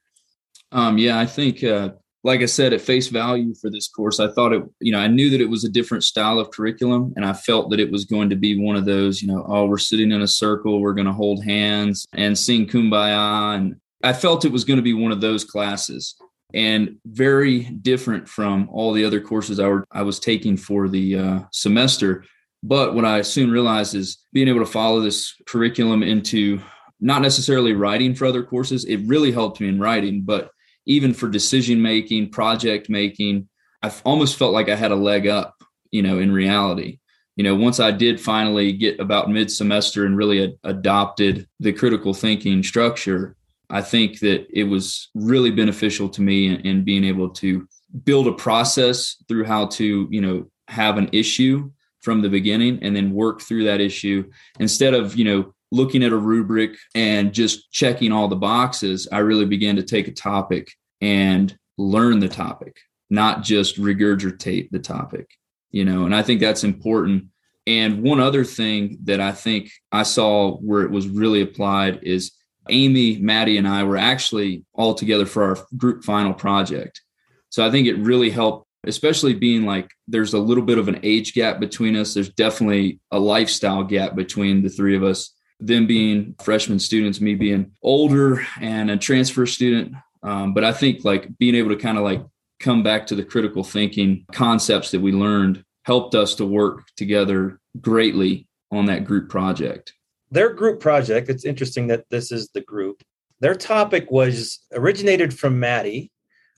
um 0.72 0.98
yeah 0.98 1.18
i 1.18 1.26
think 1.26 1.62
uh 1.62 1.90
like 2.26 2.42
I 2.42 2.46
said, 2.46 2.72
at 2.72 2.80
face 2.80 3.06
value 3.06 3.54
for 3.54 3.70
this 3.70 3.86
course, 3.86 4.18
I 4.18 4.26
thought 4.26 4.52
it, 4.52 4.60
you 4.80 4.90
know, 4.90 4.98
I 4.98 5.06
knew 5.06 5.30
that 5.30 5.40
it 5.40 5.48
was 5.48 5.62
a 5.62 5.68
different 5.68 6.02
style 6.02 6.40
of 6.40 6.50
curriculum 6.50 7.12
and 7.14 7.24
I 7.24 7.32
felt 7.32 7.70
that 7.70 7.78
it 7.78 7.92
was 7.92 8.04
going 8.04 8.30
to 8.30 8.36
be 8.36 8.60
one 8.60 8.74
of 8.74 8.84
those, 8.84 9.22
you 9.22 9.28
know, 9.28 9.46
oh, 9.46 9.66
we're 9.66 9.78
sitting 9.78 10.10
in 10.10 10.22
a 10.22 10.26
circle, 10.26 10.80
we're 10.80 10.92
going 10.92 11.06
to 11.06 11.12
hold 11.12 11.44
hands 11.44 12.04
and 12.14 12.36
sing 12.36 12.66
kumbaya. 12.66 13.54
And 13.54 13.76
I 14.02 14.12
felt 14.12 14.44
it 14.44 14.50
was 14.50 14.64
going 14.64 14.78
to 14.78 14.82
be 14.82 14.92
one 14.92 15.12
of 15.12 15.20
those 15.20 15.44
classes 15.44 16.16
and 16.52 16.96
very 17.06 17.60
different 17.60 18.28
from 18.28 18.68
all 18.72 18.92
the 18.92 19.04
other 19.04 19.20
courses 19.20 19.60
I, 19.60 19.68
were, 19.68 19.84
I 19.92 20.02
was 20.02 20.18
taking 20.18 20.56
for 20.56 20.88
the 20.88 21.16
uh, 21.16 21.40
semester. 21.52 22.24
But 22.62 22.94
what 22.94 23.04
I 23.04 23.22
soon 23.22 23.50
realized 23.50 23.94
is 23.94 24.18
being 24.32 24.48
able 24.48 24.60
to 24.60 24.66
follow 24.66 25.00
this 25.00 25.34
curriculum 25.46 26.02
into 26.02 26.60
not 27.00 27.22
necessarily 27.22 27.72
writing 27.72 28.14
for 28.14 28.26
other 28.26 28.42
courses, 28.42 28.84
it 28.84 29.06
really 29.06 29.30
helped 29.30 29.60
me 29.60 29.68
in 29.68 29.78
writing, 29.78 30.22
but 30.22 30.50
even 30.86 31.12
for 31.12 31.28
decision 31.28 31.82
making, 31.82 32.30
project 32.30 32.88
making, 32.88 33.48
I 33.82 33.92
almost 34.04 34.36
felt 34.36 34.52
like 34.52 34.68
I 34.68 34.76
had 34.76 34.92
a 34.92 34.96
leg 34.96 35.26
up, 35.26 35.54
you 35.90 36.02
know, 36.02 36.18
in 36.18 36.32
reality. 36.32 37.00
You 37.36 37.44
know, 37.44 37.54
once 37.54 37.80
I 37.80 37.90
did 37.90 38.20
finally 38.20 38.72
get 38.72 38.98
about 38.98 39.30
mid 39.30 39.50
semester 39.50 40.06
and 40.06 40.16
really 40.16 40.44
ad- 40.44 40.54
adopted 40.64 41.46
the 41.60 41.72
critical 41.72 42.14
thinking 42.14 42.62
structure, 42.62 43.36
I 43.68 43.82
think 43.82 44.20
that 44.20 44.46
it 44.50 44.64
was 44.64 45.10
really 45.14 45.50
beneficial 45.50 46.08
to 46.10 46.22
me 46.22 46.46
in, 46.46 46.60
in 46.60 46.84
being 46.84 47.04
able 47.04 47.30
to 47.30 47.68
build 48.04 48.26
a 48.26 48.32
process 48.32 49.16
through 49.28 49.44
how 49.44 49.66
to, 49.66 50.08
you 50.10 50.20
know, 50.20 50.50
have 50.68 50.96
an 50.96 51.10
issue 51.12 51.70
from 52.02 52.22
the 52.22 52.28
beginning 52.28 52.78
and 52.82 52.94
then 52.94 53.12
work 53.12 53.40
through 53.40 53.64
that 53.64 53.80
issue 53.80 54.30
instead 54.60 54.94
of, 54.94 55.16
you 55.16 55.24
know, 55.24 55.52
looking 55.72 56.04
at 56.04 56.12
a 56.12 56.16
rubric 56.16 56.76
and 56.94 57.34
just 57.34 57.70
checking 57.72 58.12
all 58.12 58.28
the 58.28 58.36
boxes, 58.36 59.08
I 59.10 59.18
really 59.18 59.46
began 59.46 59.76
to 59.76 59.82
take 59.82 60.08
a 60.08 60.12
topic 60.12 60.72
and 61.00 61.56
learn 61.76 62.20
the 62.20 62.28
topic, 62.28 62.76
not 63.10 63.42
just 63.42 63.80
regurgitate 63.80 64.70
the 64.70 64.78
topic, 64.78 65.28
you 65.70 65.84
know, 65.84 66.04
and 66.04 66.14
I 66.14 66.22
think 66.22 66.40
that's 66.40 66.64
important. 66.64 67.26
And 67.66 68.02
one 68.02 68.20
other 68.20 68.44
thing 68.44 68.98
that 69.04 69.20
I 69.20 69.32
think 69.32 69.70
I 69.90 70.04
saw 70.04 70.56
where 70.58 70.82
it 70.82 70.90
was 70.90 71.08
really 71.08 71.42
applied 71.42 72.00
is 72.04 72.32
Amy, 72.68 73.18
Maddie, 73.18 73.58
and 73.58 73.66
I 73.66 73.82
were 73.82 73.96
actually 73.96 74.64
all 74.72 74.94
together 74.94 75.26
for 75.26 75.42
our 75.44 75.58
group 75.76 76.04
final 76.04 76.32
project. 76.32 77.00
So 77.48 77.66
I 77.66 77.70
think 77.70 77.86
it 77.86 77.98
really 77.98 78.30
helped, 78.30 78.65
especially 78.86 79.34
being 79.34 79.64
like 79.64 79.90
there's 80.08 80.34
a 80.34 80.38
little 80.38 80.64
bit 80.64 80.78
of 80.78 80.88
an 80.88 81.00
age 81.02 81.34
gap 81.34 81.60
between 81.60 81.96
us. 81.96 82.14
There's 82.14 82.30
definitely 82.30 83.00
a 83.10 83.18
lifestyle 83.18 83.84
gap 83.84 84.14
between 84.14 84.62
the 84.62 84.68
three 84.68 84.96
of 84.96 85.02
us 85.02 85.32
them 85.60 85.86
being 85.86 86.34
freshman 86.42 86.78
students, 86.78 87.20
me 87.20 87.34
being 87.34 87.72
older 87.82 88.46
and 88.60 88.90
a 88.90 88.96
transfer 88.96 89.46
student. 89.46 89.94
Um, 90.22 90.54
but 90.54 90.64
I 90.64 90.72
think 90.72 91.04
like 91.04 91.36
being 91.38 91.54
able 91.54 91.70
to 91.70 91.76
kind 91.76 91.98
of 91.98 92.04
like 92.04 92.22
come 92.60 92.82
back 92.82 93.06
to 93.06 93.14
the 93.14 93.24
critical 93.24 93.64
thinking 93.64 94.26
concepts 94.32 94.90
that 94.90 95.00
we 95.00 95.12
learned 95.12 95.64
helped 95.84 96.14
us 96.14 96.34
to 96.36 96.46
work 96.46 96.84
together 96.96 97.60
greatly 97.80 98.48
on 98.72 98.86
that 98.86 99.04
group 99.04 99.28
project. 99.28 99.92
Their 100.30 100.52
group 100.52 100.80
project, 100.80 101.28
it's 101.28 101.44
interesting 101.44 101.86
that 101.88 102.04
this 102.10 102.32
is 102.32 102.48
the 102.48 102.62
group. 102.62 103.02
Their 103.40 103.54
topic 103.54 104.10
was 104.10 104.58
originated 104.72 105.38
from 105.38 105.60
Maddie. 105.60 106.10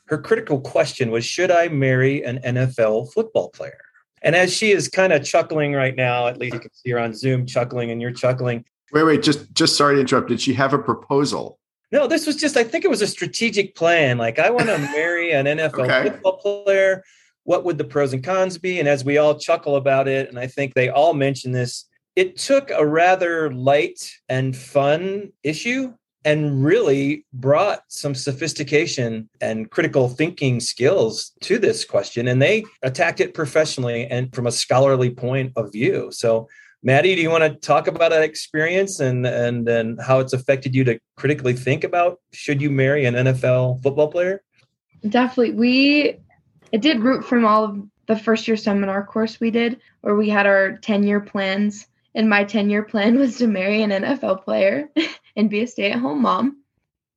Her 0.09 0.19
critical 0.19 0.61
question 0.61 1.11
was 1.11 1.25
Should 1.25 1.51
I 1.51 1.69
marry 1.69 2.23
an 2.25 2.39
NFL 2.45 3.13
football 3.13 3.51
player? 3.51 3.79
And 4.23 4.35
as 4.35 4.53
she 4.53 4.73
is 4.73 4.89
kind 4.89 5.13
of 5.13 5.25
chuckling 5.25 5.75
right 5.75 5.95
now, 5.95 6.27
at 6.27 6.39
least 6.39 6.55
you 6.55 6.61
can 6.61 6.75
see 6.75 6.91
her 6.91 6.99
on 6.99 7.15
Zoom 7.15 7.47
chuckling 7.47 7.91
and 7.91 8.03
you're 8.03 8.13
chuckling, 8.13 8.65
Wait, 8.93 9.05
wait, 9.05 9.23
just 9.23 9.53
just 9.53 9.77
sorry 9.77 9.97
to 9.97 10.01
interrupt. 10.01 10.29
Did 10.29 10.41
she 10.41 10.55
have 10.55 10.73
a 10.73 10.79
proposal? 10.79 11.59
No, 11.93 12.07
this 12.07 12.27
was 12.27 12.37
just 12.37 12.57
I 12.57 12.65
think 12.65 12.85
it 12.85 12.91
was 12.91 13.03
a 13.03 13.07
strategic 13.07 13.75
plan. 13.75 14.19
Like 14.19 14.39
I 14.39 14.51
want 14.51 14.67
to 14.67 14.79
marry 14.95 15.33
an 15.33 15.47
NFL 15.47 15.91
okay. 15.91 16.11
football 16.11 16.65
player. 16.65 17.03
What 17.45 17.65
would 17.65 17.79
the 17.79 17.85
pros 17.85 18.13
and 18.13 18.23
cons 18.23 18.59
be? 18.59 18.79
And 18.79 18.89
as 18.89 19.05
we 19.05 19.17
all 19.19 19.39
chuckle 19.39 19.77
about 19.77 20.07
it, 20.07 20.29
and 20.29 20.39
I 20.39 20.47
think 20.47 20.75
they 20.75 20.91
all 20.91 21.15
mention 21.15 21.53
this, 21.53 21.87
it 22.15 22.37
took 22.37 22.71
a 22.71 22.85
rather 22.85 23.51
light 23.53 24.13
and 24.29 24.55
fun 24.55 25.33
issue 25.43 25.95
and 26.29 26.63
really 26.63 27.25
brought 27.33 27.85
some 27.89 28.15
sophistication 28.15 29.31
and 29.41 29.71
critical 29.71 30.11
thinking 30.11 30.61
skills 30.61 31.33
to 31.41 31.59
this 31.59 31.87
question. 31.87 32.29
And 32.29 32.43
they 32.43 32.67
attacked 32.83 33.21
it 33.21 33.33
professionally 33.33 34.07
and 34.09 34.35
from 34.35 34.47
a 34.47 34.53
scholarly 34.53 35.09
point 35.09 35.55
of 35.57 35.73
view. 35.73 36.11
So 36.13 36.47
Maddie, 36.83 37.15
do 37.15 37.23
you 37.23 37.31
want 37.31 37.45
to 37.45 37.59
talk 37.67 37.87
about 37.87 38.11
that 38.11 38.23
experience 38.23 39.01
and 39.01 39.27
and 39.27 39.67
and 39.69 39.99
how 40.03 40.21
it's 40.21 40.35
affected 40.35 40.75
you 40.75 40.85
to 40.85 41.01
critically 41.17 41.55
think 41.55 41.83
about 41.83 42.21
should 42.35 42.61
you 42.61 42.71
marry 42.71 43.07
an 43.07 43.15
NFL 43.15 43.83
football 43.83 44.09
player? 44.09 44.43
Definitely. 45.09 45.55
We 45.55 46.17
it 46.73 46.83
did 46.83 47.01
root 47.01 47.25
from 47.25 47.47
all 47.47 47.65
of 47.65 47.83
the 48.07 48.17
first 48.17 48.47
year 48.47 48.59
seminar 48.59 49.03
course 49.03 49.41
we 49.41 49.51
did 49.51 49.81
where 50.03 50.15
we 50.15 50.29
had 50.29 50.47
our 50.47 50.77
10 50.77 51.05
year 51.05 51.21
plans 51.21 51.87
and 52.15 52.29
my 52.29 52.45
10 52.45 52.69
year 52.69 52.83
plan 52.83 53.19
was 53.19 53.39
to 53.39 53.47
marry 53.47 53.83
an 53.83 53.91
NFL 53.91 54.45
player 54.45 54.91
and 55.39 55.49
be 55.49 55.61
a 55.61 55.67
stay 55.67 55.93
at 55.93 56.01
home 56.01 56.21
mom. 56.21 56.59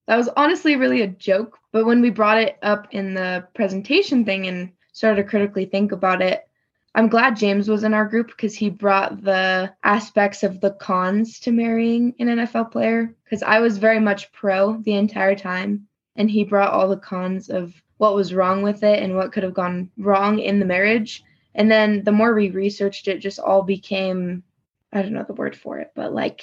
That 0.08 0.16
was 0.16 0.30
honestly 0.38 0.76
really 0.76 1.02
a 1.02 1.08
joke, 1.08 1.58
but 1.72 1.86
when 1.86 2.02
we 2.02 2.10
brought 2.10 2.38
it 2.38 2.58
up 2.62 2.88
in 2.92 3.14
the 3.14 3.48
presentation 3.54 4.24
thing 4.24 4.48
and 4.48 4.72
started 4.94 5.24
to 5.24 5.30
critically 5.30 5.66
think 5.66 5.92
about 5.92 6.22
it, 6.22 6.48
I'm 6.94 7.08
glad 7.08 7.36
James 7.36 7.68
was 7.68 7.84
in 7.84 7.94
our 7.94 8.06
group 8.06 8.28
because 8.28 8.54
he 8.54 8.70
brought 8.70 9.24
the 9.24 9.74
aspects 9.84 10.44
of 10.44 10.62
the 10.62 10.72
cons 10.72 11.40
to 11.42 11.52
marrying 11.52 12.14
an 12.20 12.28
NFL 12.28 12.72
player. 12.72 13.16
Because 13.24 13.44
I 13.44 13.60
was 13.60 13.78
very 13.78 14.00
much 14.00 14.32
pro 14.34 14.78
the 14.82 14.94
entire 14.94 15.36
time, 15.36 15.88
and 16.16 16.30
he 16.30 16.44
brought 16.44 16.74
all 16.74 16.90
the 16.90 16.98
cons 16.98 17.50
of 17.50 17.74
what 17.98 18.16
was 18.16 18.34
wrong 18.34 18.62
with 18.62 18.84
it 18.84 19.02
and 19.02 19.16
what 19.16 19.32
could 19.32 19.44
have 19.44 19.54
gone 19.54 19.90
wrong 19.98 20.40
in 20.40 20.60
the 20.60 20.66
marriage. 20.66 21.24
And 21.56 21.72
then 21.72 22.04
the 22.04 22.12
more 22.12 22.34
we 22.34 22.50
researched 22.50 23.08
it, 23.08 23.20
just 23.20 23.40
all 23.40 23.64
became 23.64 24.44
I 24.94 25.02
don't 25.02 25.14
know 25.14 25.24
the 25.24 25.34
word 25.34 25.56
for 25.56 25.80
it, 25.80 25.92
but 25.96 26.14
like 26.14 26.42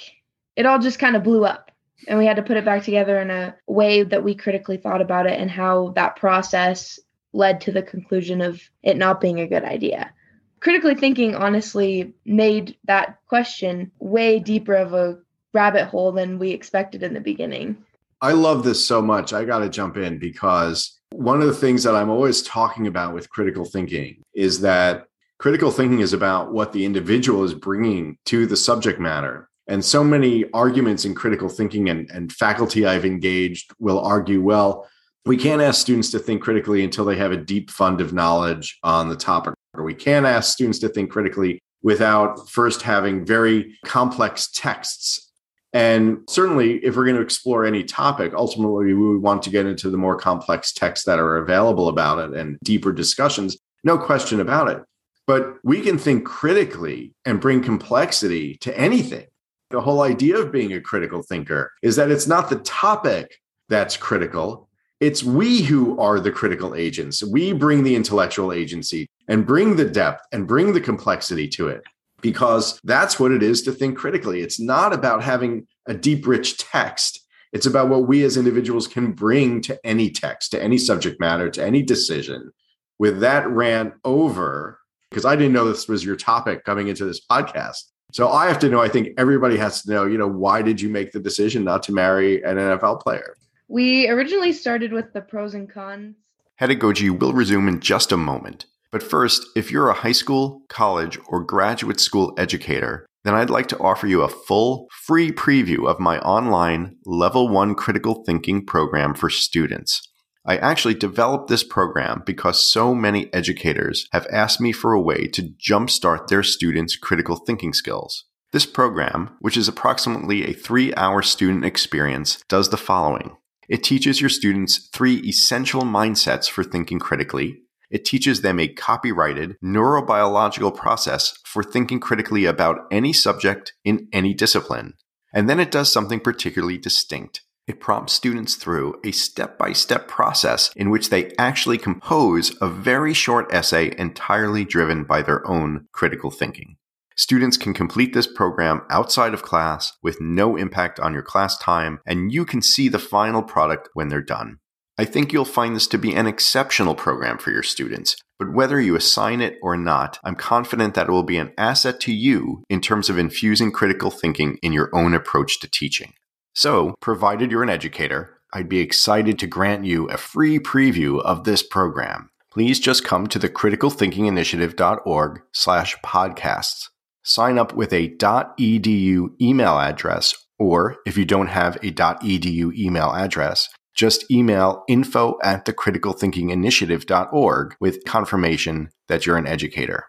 it 0.59 0.67
all 0.67 0.77
just 0.77 0.99
kind 0.99 1.15
of 1.15 1.23
blew 1.23 1.45
up. 1.45 1.71
And 2.07 2.19
we 2.19 2.25
had 2.25 2.35
to 2.35 2.43
put 2.43 2.57
it 2.57 2.65
back 2.65 2.83
together 2.83 3.19
in 3.19 3.31
a 3.31 3.55
way 3.65 4.03
that 4.03 4.23
we 4.23 4.35
critically 4.35 4.77
thought 4.77 5.01
about 5.01 5.25
it 5.25 5.39
and 5.39 5.49
how 5.49 5.89
that 5.95 6.15
process 6.15 6.99
led 7.33 7.61
to 7.61 7.71
the 7.71 7.81
conclusion 7.81 8.41
of 8.41 8.61
it 8.83 8.97
not 8.97 9.19
being 9.19 9.39
a 9.39 9.47
good 9.47 9.63
idea 9.63 10.13
critically 10.59 10.95
thinking 10.95 11.35
honestly 11.35 12.13
made 12.25 12.75
that 12.85 13.17
question 13.27 13.91
way 13.99 14.39
deeper 14.39 14.75
of 14.75 14.93
a 14.93 15.17
rabbit 15.53 15.85
hole 15.85 16.11
than 16.11 16.39
we 16.39 16.51
expected 16.51 17.03
in 17.03 17.13
the 17.13 17.19
beginning. 17.19 17.77
I 18.21 18.33
love 18.33 18.63
this 18.63 18.85
so 18.85 19.01
much. 19.01 19.31
I 19.33 19.45
got 19.45 19.59
to 19.59 19.69
jump 19.69 19.97
in 19.97 20.19
because 20.19 20.99
one 21.11 21.41
of 21.41 21.47
the 21.47 21.53
things 21.53 21.83
that 21.83 21.95
I'm 21.95 22.09
always 22.09 22.43
talking 22.43 22.87
about 22.87 23.13
with 23.13 23.29
critical 23.29 23.65
thinking 23.65 24.21
is 24.33 24.61
that 24.61 25.05
critical 25.37 25.71
thinking 25.71 26.01
is 26.01 26.13
about 26.13 26.51
what 26.51 26.73
the 26.73 26.85
individual 26.85 27.43
is 27.43 27.53
bringing 27.53 28.17
to 28.25 28.45
the 28.45 28.57
subject 28.57 28.99
matter. 28.99 29.48
And 29.69 29.85
so 29.85 30.03
many 30.03 30.45
arguments 30.51 31.05
in 31.05 31.13
critical 31.13 31.47
thinking 31.47 31.89
and, 31.89 32.09
and 32.11 32.33
faculty 32.33 32.85
I've 32.85 33.05
engaged 33.05 33.71
will 33.79 33.99
argue, 33.99 34.41
well, 34.41 34.89
we 35.25 35.37
can't 35.37 35.61
ask 35.61 35.79
students 35.79 36.09
to 36.11 36.19
think 36.19 36.41
critically 36.41 36.83
until 36.83 37.05
they 37.05 37.15
have 37.17 37.31
a 37.31 37.37
deep 37.37 37.69
fund 37.69 38.01
of 38.01 38.11
knowledge 38.11 38.79
on 38.83 39.09
the 39.09 39.15
topic 39.15 39.53
or 39.75 39.83
we 39.83 39.93
can't 39.93 40.25
ask 40.25 40.53
students 40.53 40.79
to 40.79 40.89
think 40.89 41.11
critically 41.11 41.59
without 41.83 42.49
first 42.49 42.81
having 42.81 43.25
very 43.25 43.77
complex 43.85 44.49
texts. 44.51 45.31
And 45.71 46.21
certainly, 46.27 46.83
if 46.83 46.95
we're 46.95 47.05
going 47.05 47.15
to 47.15 47.21
explore 47.21 47.63
any 47.63 47.83
topic, 47.83 48.33
ultimately 48.33 48.93
we 48.93 49.17
want 49.17 49.43
to 49.43 49.51
get 49.51 49.67
into 49.67 49.89
the 49.89 49.97
more 49.97 50.17
complex 50.17 50.73
texts 50.73 51.05
that 51.05 51.19
are 51.19 51.37
available 51.37 51.89
about 51.89 52.17
it 52.19 52.35
and 52.35 52.57
deeper 52.63 52.91
discussions. 52.91 53.57
No 53.83 53.97
question 53.97 54.39
about 54.39 54.69
it. 54.69 54.81
But 55.27 55.57
we 55.63 55.81
can 55.81 55.99
think 55.99 56.25
critically 56.25 57.13
and 57.23 57.39
bring 57.39 57.61
complexity 57.61 58.55
to 58.61 58.75
anything. 58.77 59.27
The 59.69 59.81
whole 59.81 60.01
idea 60.01 60.37
of 60.37 60.51
being 60.51 60.73
a 60.73 60.81
critical 60.81 61.21
thinker 61.21 61.71
is 61.83 61.95
that 61.95 62.09
it's 62.09 62.27
not 62.27 62.49
the 62.49 62.57
topic 62.57 63.39
that's 63.69 63.95
critical, 63.95 64.67
it's 64.99 65.23
we 65.23 65.61
who 65.61 65.97
are 65.99 66.19
the 66.19 66.31
critical 66.31 66.75
agents. 66.75 67.23
We 67.23 67.53
bring 67.53 67.83
the 67.83 67.95
intellectual 67.95 68.51
agency 68.51 69.07
and 69.27 69.45
bring 69.45 69.75
the 69.75 69.85
depth 69.85 70.25
and 70.31 70.47
bring 70.47 70.73
the 70.73 70.81
complexity 70.81 71.47
to 71.49 71.69
it 71.69 71.83
because 72.21 72.79
that's 72.83 73.19
what 73.19 73.31
it 73.31 73.41
is 73.41 73.61
to 73.61 73.71
think 73.71 73.97
critically. 73.97 74.41
It's 74.41 74.59
not 74.59 74.91
about 74.91 75.23
having 75.23 75.67
a 75.87 75.93
deep, 75.93 76.27
rich 76.27 76.57
text. 76.57 77.25
It's 77.53 77.65
about 77.65 77.89
what 77.89 78.07
we 78.07 78.23
as 78.23 78.37
individuals 78.37 78.87
can 78.87 79.13
bring 79.13 79.61
to 79.61 79.79
any 79.85 80.09
text, 80.09 80.51
to 80.51 80.61
any 80.61 80.77
subject 80.77 81.19
matter, 81.19 81.49
to 81.51 81.63
any 81.63 81.81
decision. 81.81 82.51
With 82.97 83.21
that 83.21 83.47
ran 83.49 83.93
over, 84.03 84.79
because 85.09 85.25
I 85.25 85.35
didn't 85.35 85.53
know 85.53 85.65
this 85.65 85.87
was 85.87 86.03
your 86.03 86.17
topic 86.17 86.65
coming 86.65 86.89
into 86.89 87.05
this 87.05 87.25
podcast. 87.25 87.83
So 88.11 88.29
I 88.29 88.47
have 88.47 88.59
to 88.59 88.69
know, 88.69 88.81
I 88.81 88.89
think 88.89 89.09
everybody 89.17 89.57
has 89.57 89.83
to 89.83 89.91
know, 89.91 90.05
you 90.05 90.17
know, 90.17 90.27
why 90.27 90.61
did 90.61 90.81
you 90.81 90.89
make 90.89 91.11
the 91.11 91.19
decision 91.19 91.63
not 91.63 91.83
to 91.83 91.91
marry 91.91 92.41
an 92.43 92.57
NFL 92.57 93.01
player? 93.01 93.35
We 93.67 94.09
originally 94.09 94.51
started 94.51 94.91
with 94.91 95.13
the 95.13 95.21
pros 95.21 95.53
and 95.53 95.69
cons. 95.69 96.15
Pedagogy 96.57 97.09
will 97.09 97.33
resume 97.33 97.67
in 97.67 97.79
just 97.79 98.11
a 98.11 98.17
moment. 98.17 98.65
But 98.91 99.03
first, 99.03 99.45
if 99.55 99.71
you're 99.71 99.89
a 99.89 99.93
high 99.93 100.11
school, 100.11 100.63
college, 100.67 101.19
or 101.27 101.43
graduate 101.43 101.99
school 101.99 102.33
educator, 102.37 103.05
then 103.23 103.35
I'd 103.35 103.51
like 103.51 103.67
to 103.67 103.79
offer 103.79 104.07
you 104.07 104.23
a 104.23 104.27
full, 104.29 104.87
free 104.91 105.31
preview 105.31 105.87
of 105.87 105.99
my 105.99 106.19
online 106.19 106.95
Level 107.05 107.47
1 107.47 107.75
Critical 107.75 108.23
Thinking 108.25 108.65
program 108.65 109.13
for 109.13 109.29
students. 109.29 110.08
I 110.49 110.57
actually 110.57 110.95
developed 110.95 111.47
this 111.47 111.63
program 111.63 112.23
because 112.25 112.65
so 112.65 112.95
many 112.95 113.31
educators 113.31 114.07
have 114.13 114.25
asked 114.31 114.59
me 114.59 114.71
for 114.71 114.93
a 114.93 115.01
way 115.01 115.27
to 115.27 115.43
jumpstart 115.43 116.25
their 116.25 116.41
students' 116.41 116.97
critical 116.97 117.35
thinking 117.35 117.71
skills. 117.71 118.25
This 118.51 118.65
program, 118.65 119.37
which 119.41 119.55
is 119.55 119.67
approximately 119.67 120.43
a 120.43 120.53
three 120.53 120.91
hour 120.95 121.21
student 121.21 121.65
experience, 121.65 122.43
does 122.49 122.69
the 122.69 122.77
following 122.77 123.37
it 123.67 123.83
teaches 123.83 124.19
your 124.19 124.31
students 124.31 124.89
three 124.91 125.17
essential 125.17 125.83
mindsets 125.83 126.49
for 126.49 126.63
thinking 126.63 126.97
critically. 126.97 127.59
It 127.91 128.03
teaches 128.03 128.41
them 128.41 128.59
a 128.59 128.67
copyrighted 128.67 129.57
neurobiological 129.63 130.75
process 130.75 131.37
for 131.45 131.61
thinking 131.61 131.99
critically 131.99 132.45
about 132.45 132.87
any 132.91 133.13
subject 133.13 133.73
in 133.85 134.07
any 134.11 134.33
discipline. 134.33 134.95
And 135.31 135.47
then 135.47 135.59
it 135.59 135.69
does 135.69 135.93
something 135.93 136.19
particularly 136.19 136.79
distinct. 136.79 137.43
It 137.69 137.79
prompts 137.79 138.13
students 138.13 138.55
through 138.55 138.99
a 139.05 139.11
step 139.11 139.59
by 139.59 139.73
step 139.73 140.07
process 140.07 140.71
in 140.75 140.89
which 140.89 141.11
they 141.11 141.31
actually 141.37 141.77
compose 141.77 142.57
a 142.59 142.67
very 142.67 143.13
short 143.13 143.53
essay 143.53 143.93
entirely 143.95 144.65
driven 144.65 145.03
by 145.03 145.21
their 145.21 145.47
own 145.47 145.85
critical 145.91 146.31
thinking. 146.31 146.77
Students 147.15 147.57
can 147.57 147.75
complete 147.75 148.11
this 148.11 148.25
program 148.25 148.81
outside 148.89 149.35
of 149.35 149.43
class 149.43 149.93
with 150.01 150.19
no 150.19 150.55
impact 150.55 150.99
on 150.99 151.13
your 151.13 151.21
class 151.21 151.59
time, 151.59 151.99
and 152.07 152.31
you 152.31 152.43
can 152.43 152.63
see 152.63 152.89
the 152.89 152.97
final 152.97 153.43
product 153.43 153.87
when 153.93 154.09
they're 154.09 154.19
done. 154.19 154.57
I 154.97 155.05
think 155.05 155.31
you'll 155.31 155.45
find 155.45 155.75
this 155.75 155.85
to 155.89 155.99
be 155.99 156.15
an 156.15 156.25
exceptional 156.25 156.95
program 156.95 157.37
for 157.37 157.51
your 157.51 157.61
students, 157.61 158.15
but 158.39 158.51
whether 158.51 158.81
you 158.81 158.95
assign 158.95 159.41
it 159.41 159.59
or 159.61 159.77
not, 159.77 160.17
I'm 160.23 160.35
confident 160.35 160.95
that 160.95 161.07
it 161.07 161.11
will 161.11 161.21
be 161.21 161.37
an 161.37 161.53
asset 161.55 161.99
to 161.99 162.11
you 162.11 162.63
in 162.67 162.81
terms 162.81 163.11
of 163.11 163.19
infusing 163.19 163.71
critical 163.71 164.09
thinking 164.09 164.57
in 164.63 164.73
your 164.73 164.89
own 164.91 165.13
approach 165.13 165.59
to 165.59 165.69
teaching. 165.69 166.13
So, 166.59 166.95
provided 166.99 167.51
you're 167.51 167.63
an 167.63 167.69
educator, 167.69 168.37
I'd 168.51 168.67
be 168.67 168.81
excited 168.81 169.39
to 169.39 169.47
grant 169.47 169.85
you 169.85 170.09
a 170.09 170.17
free 170.17 170.59
preview 170.59 171.21
of 171.21 171.45
this 171.45 171.63
program. 171.63 172.31
Please 172.51 172.81
just 172.81 173.05
come 173.05 173.27
to 173.27 173.39
the 173.39 173.47
criticalthinkinginitiative.org 173.47 175.41
slash 175.53 175.95
podcasts 176.03 176.89
sign 177.23 177.57
up 177.57 177.73
with 177.73 177.93
a 177.93 178.09
.edu 178.09 179.29
email 179.41 179.79
address, 179.79 180.35
or 180.57 180.97
if 181.05 181.17
you 181.17 181.23
don't 181.23 181.47
have 181.47 181.77
a 181.77 181.93
.edu 181.93 182.77
email 182.77 183.13
address, 183.13 183.69
just 183.95 184.29
email 184.29 184.83
info 184.89 185.37
at 185.41 185.63
thecriticalthinkinginitiative.org 185.63 187.75
with 187.79 188.03
confirmation 188.03 188.89
that 189.07 189.25
you're 189.25 189.37
an 189.37 189.47
educator. 189.47 190.07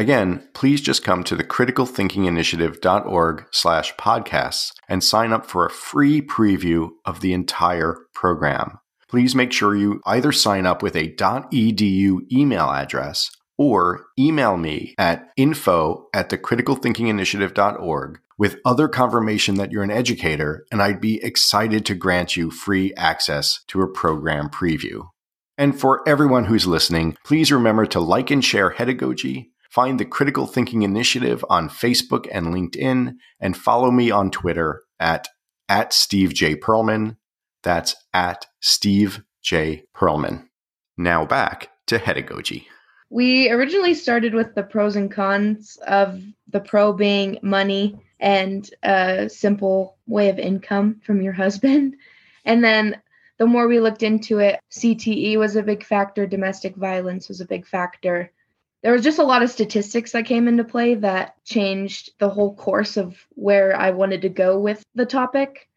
Again, 0.00 0.48
please 0.54 0.80
just 0.80 1.04
come 1.04 1.22
to 1.24 1.36
the 1.36 1.44
thecriticalthinkinginitiative.org 1.44 3.44
slash 3.50 3.94
podcasts 3.96 4.72
and 4.88 5.04
sign 5.04 5.30
up 5.30 5.44
for 5.44 5.66
a 5.66 5.70
free 5.70 6.22
preview 6.22 6.88
of 7.04 7.20
the 7.20 7.34
entire 7.34 7.98
program. 8.14 8.78
Please 9.10 9.34
make 9.34 9.52
sure 9.52 9.76
you 9.76 10.00
either 10.06 10.32
sign 10.32 10.64
up 10.64 10.82
with 10.82 10.96
a 10.96 11.14
.edu 11.16 12.20
email 12.32 12.70
address 12.70 13.30
or 13.58 14.06
email 14.18 14.56
me 14.56 14.94
at 14.96 15.28
info 15.36 16.08
at 16.14 16.30
thecriticalthinkinginitiative.org 16.30 18.20
with 18.38 18.56
other 18.64 18.88
confirmation 18.88 19.56
that 19.56 19.70
you're 19.70 19.82
an 19.82 19.90
educator, 19.90 20.64
and 20.72 20.80
I'd 20.80 21.02
be 21.02 21.22
excited 21.22 21.84
to 21.84 21.94
grant 21.94 22.38
you 22.38 22.50
free 22.50 22.94
access 22.94 23.62
to 23.66 23.82
a 23.82 23.92
program 23.92 24.48
preview. 24.48 25.08
And 25.58 25.78
for 25.78 26.02
everyone 26.08 26.46
who's 26.46 26.66
listening, 26.66 27.18
please 27.22 27.52
remember 27.52 27.84
to 27.84 28.00
like 28.00 28.30
and 28.30 28.42
share 28.42 28.70
Hedagogy, 28.70 29.49
find 29.70 29.98
the 29.98 30.04
Critical 30.04 30.46
Thinking 30.46 30.82
Initiative 30.82 31.44
on 31.48 31.68
Facebook 31.68 32.26
and 32.30 32.48
LinkedIn, 32.48 33.14
and 33.40 33.56
follow 33.56 33.90
me 33.90 34.10
on 34.10 34.30
Twitter 34.30 34.82
at, 34.98 35.28
at 35.68 35.92
Steve 35.92 36.34
J. 36.34 36.56
Pearlman. 36.56 37.16
That's 37.62 37.94
at 38.12 38.46
Steve 38.60 39.22
J. 39.42 39.84
Pearlman. 39.94 40.46
Now 40.96 41.24
back 41.24 41.68
to 41.86 41.98
Hedagogy. 41.98 42.66
We 43.10 43.50
originally 43.50 43.94
started 43.94 44.34
with 44.34 44.54
the 44.54 44.62
pros 44.62 44.94
and 44.94 45.10
cons 45.10 45.78
of 45.86 46.22
the 46.48 46.60
pro 46.60 46.92
being 46.92 47.38
money 47.42 47.98
and 48.20 48.68
a 48.82 49.28
simple 49.28 49.96
way 50.06 50.28
of 50.28 50.38
income 50.38 51.00
from 51.04 51.22
your 51.22 51.32
husband. 51.32 51.96
And 52.44 52.62
then 52.62 53.00
the 53.38 53.46
more 53.46 53.66
we 53.66 53.80
looked 53.80 54.02
into 54.02 54.38
it, 54.38 54.60
CTE 54.70 55.38
was 55.38 55.56
a 55.56 55.62
big 55.62 55.84
factor, 55.84 56.26
domestic 56.26 56.76
violence 56.76 57.28
was 57.28 57.40
a 57.40 57.46
big 57.46 57.66
factor. 57.66 58.30
There 58.82 58.92
was 58.92 59.02
just 59.02 59.18
a 59.18 59.24
lot 59.24 59.42
of 59.42 59.50
statistics 59.50 60.12
that 60.12 60.24
came 60.24 60.48
into 60.48 60.64
play 60.64 60.94
that 60.94 61.36
changed 61.44 62.12
the 62.18 62.30
whole 62.30 62.54
course 62.54 62.96
of 62.96 63.16
where 63.30 63.76
I 63.76 63.90
wanted 63.90 64.22
to 64.22 64.28
go 64.28 64.58
with 64.58 64.82
the 64.94 65.04
topic. 65.04 65.68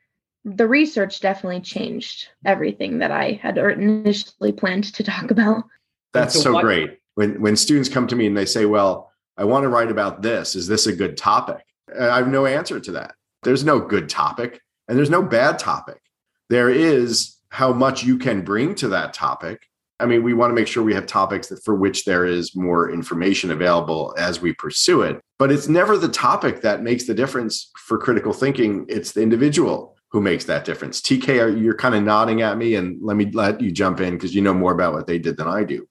The 0.46 0.68
research 0.68 1.20
definitely 1.20 1.62
changed 1.62 2.30
everything 2.46 3.00
that 3.00 3.12
I 3.12 3.40
had 3.42 3.58
initially 3.58 4.54
planned 4.54 4.94
to 4.94 5.04
talk 5.04 5.32
about. 5.32 5.66
That's 6.14 6.34
so, 6.36 6.54
so 6.54 6.62
great 6.62 7.00
when 7.16 7.42
when 7.42 7.56
students 7.56 7.90
come 7.90 8.08
to 8.08 8.16
me 8.16 8.28
and 8.28 8.38
they 8.38 8.46
say, 8.46 8.66
"Well, 8.66 9.12
I 9.38 9.44
want 9.46 9.64
to 9.64 9.70
write 9.70 9.92
about 9.92 10.22
this. 10.22 10.56
Is 10.56 10.68
this 10.68 10.88
a 10.88 10.96
good 10.96 11.18
topic?" 11.18 11.66
I 12.00 12.18
have 12.18 12.28
no 12.28 12.46
answer 12.46 12.80
to 12.80 12.92
that. 12.94 13.16
There's 13.44 13.64
no 13.64 13.80
good 13.80 14.10
topic 14.10 14.62
and 14.88 14.98
there's 14.98 15.10
no 15.10 15.22
bad 15.22 15.60
topic. 15.60 16.02
There 16.50 16.70
is 16.70 17.38
how 17.50 17.74
much 17.74 18.04
you 18.04 18.18
can 18.18 18.42
bring 18.42 18.76
to 18.76 18.88
that 18.90 19.14
topic 19.14 19.70
I 20.00 20.06
mean, 20.06 20.24
we 20.24 20.34
want 20.34 20.52
to 20.52 20.56
make 20.56 20.68
sure 20.68 20.84
we 20.84 20.94
have 20.94 21.06
topics 21.06 21.48
that 21.48 21.64
for 21.64 21.76
which 21.76 22.06
there 22.06 22.26
is 22.26 22.56
more 22.56 22.92
information 22.92 23.52
available 23.52 24.14
as 24.18 24.42
we 24.42 24.54
pursue 24.54 25.02
it. 25.04 25.22
But 25.40 25.52
it's 25.52 25.68
never 25.68 25.98
the 25.98 26.10
topic 26.10 26.62
that 26.62 26.84
makes 26.84 27.06
the 27.06 27.14
difference 27.14 27.72
for 27.78 27.98
critical 27.98 28.34
thinking. 28.34 28.86
It's 28.90 29.12
the 29.12 29.22
individual 29.22 29.96
who 30.10 30.22
makes 30.22 30.46
that 30.46 30.66
difference. 30.66 31.02
TK, 31.02 31.62
you're 31.62 31.76
kind 31.76 31.96
of 31.96 32.04
nodding 32.04 32.42
at 32.42 32.58
me, 32.58 32.76
and 32.76 33.02
let 33.02 33.18
me 33.18 33.30
let 33.32 33.62
you 33.62 33.72
jump 33.72 34.00
in 34.00 34.14
because 34.14 34.36
you 34.36 34.42
know 34.42 34.54
more 34.54 34.72
about 34.72 34.94
what 34.94 35.08
they 35.08 35.18
did 35.18 35.38
than 35.38 35.48
I 35.48 35.64
do. 35.64 35.88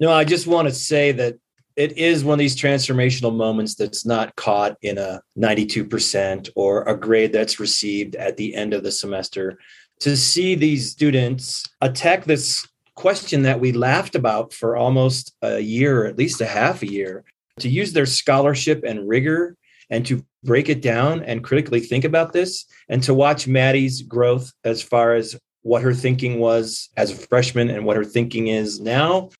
No, 0.00 0.12
I 0.12 0.24
just 0.24 0.46
want 0.46 0.68
to 0.68 0.74
say 0.74 1.12
that 1.12 1.36
it 1.76 1.98
is 1.98 2.24
one 2.24 2.34
of 2.34 2.38
these 2.38 2.56
transformational 2.56 3.34
moments 3.34 3.74
that's 3.74 4.06
not 4.06 4.34
caught 4.36 4.76
in 4.80 4.96
a 4.96 5.20
92% 5.38 6.48
or 6.56 6.82
a 6.84 6.98
grade 6.98 7.32
that's 7.34 7.60
received 7.60 8.16
at 8.16 8.38
the 8.38 8.54
end 8.54 8.72
of 8.72 8.82
the 8.82 8.90
semester. 8.92 9.58
To 10.00 10.16
see 10.16 10.54
these 10.54 10.90
students 10.90 11.64
attack 11.82 12.24
this 12.24 12.66
question 12.96 13.42
that 13.42 13.60
we 13.60 13.72
laughed 13.72 14.14
about 14.14 14.52
for 14.52 14.76
almost 14.76 15.34
a 15.42 15.60
year, 15.60 16.02
or 16.02 16.06
at 16.06 16.18
least 16.18 16.40
a 16.40 16.46
half 16.46 16.82
a 16.82 16.90
year, 16.90 17.24
to 17.60 17.68
use 17.68 17.92
their 17.92 18.06
scholarship 18.06 18.82
and 18.84 19.08
rigor 19.08 19.56
and 19.88 20.04
to 20.06 20.24
break 20.42 20.68
it 20.68 20.82
down 20.82 21.22
and 21.22 21.44
critically 21.44 21.80
think 21.80 22.04
about 22.04 22.32
this 22.32 22.64
and 22.88 23.02
to 23.02 23.14
watch 23.14 23.46
Maddie's 23.46 24.02
growth 24.02 24.52
as 24.64 24.82
far 24.82 25.14
as 25.14 25.38
what 25.62 25.82
her 25.82 25.94
thinking 25.94 26.38
was 26.38 26.90
as 26.96 27.12
a 27.12 27.16
freshman 27.16 27.70
and 27.70 27.84
what 27.84 27.96
her 27.96 28.04
thinking 28.04 28.48
is 28.48 28.80
now 28.80 29.30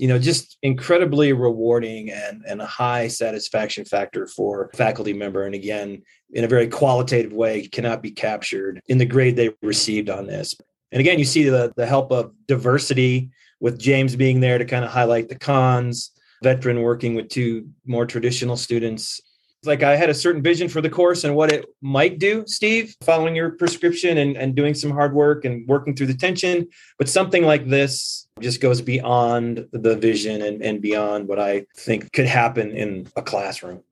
you 0.00 0.08
know 0.08 0.18
just 0.18 0.56
incredibly 0.62 1.32
rewarding 1.32 2.10
and 2.10 2.42
and 2.46 2.62
a 2.62 2.66
high 2.66 3.06
satisfaction 3.06 3.84
factor 3.84 4.26
for 4.26 4.70
faculty 4.74 5.12
member. 5.12 5.44
And 5.44 5.54
again 5.54 6.02
in 6.32 6.44
a 6.44 6.48
very 6.48 6.68
qualitative 6.68 7.32
way 7.32 7.68
cannot 7.68 8.02
be 8.02 8.10
captured 8.10 8.80
in 8.88 8.98
the 8.98 9.04
grade 9.04 9.36
they 9.36 9.50
received 9.62 10.08
on 10.08 10.26
this 10.26 10.54
and 10.92 11.00
again 11.00 11.18
you 11.18 11.24
see 11.24 11.44
the 11.44 11.72
the 11.76 11.86
help 11.86 12.10
of 12.12 12.32
diversity 12.46 13.30
with 13.60 13.78
james 13.78 14.16
being 14.16 14.40
there 14.40 14.58
to 14.58 14.64
kind 14.64 14.84
of 14.84 14.90
highlight 14.90 15.28
the 15.28 15.38
cons 15.38 16.10
veteran 16.42 16.82
working 16.82 17.14
with 17.14 17.28
two 17.28 17.68
more 17.86 18.06
traditional 18.06 18.56
students 18.56 19.20
like 19.64 19.82
I 19.82 19.96
had 19.96 20.08
a 20.08 20.14
certain 20.14 20.42
vision 20.42 20.68
for 20.68 20.80
the 20.80 20.88
course 20.88 21.24
and 21.24 21.34
what 21.36 21.52
it 21.52 21.66
might 21.82 22.18
do, 22.18 22.44
Steve, 22.46 22.94
following 23.02 23.36
your 23.36 23.50
prescription 23.50 24.18
and, 24.18 24.36
and 24.36 24.54
doing 24.54 24.74
some 24.74 24.90
hard 24.90 25.12
work 25.12 25.44
and 25.44 25.66
working 25.68 25.94
through 25.94 26.06
the 26.06 26.14
tension. 26.14 26.68
But 26.98 27.08
something 27.08 27.44
like 27.44 27.68
this 27.68 28.26
just 28.40 28.60
goes 28.60 28.80
beyond 28.80 29.66
the 29.72 29.96
vision 29.96 30.42
and, 30.42 30.62
and 30.62 30.80
beyond 30.80 31.28
what 31.28 31.38
I 31.38 31.66
think 31.76 32.10
could 32.12 32.26
happen 32.26 32.72
in 32.72 33.08
a 33.16 33.22
classroom. 33.22 33.82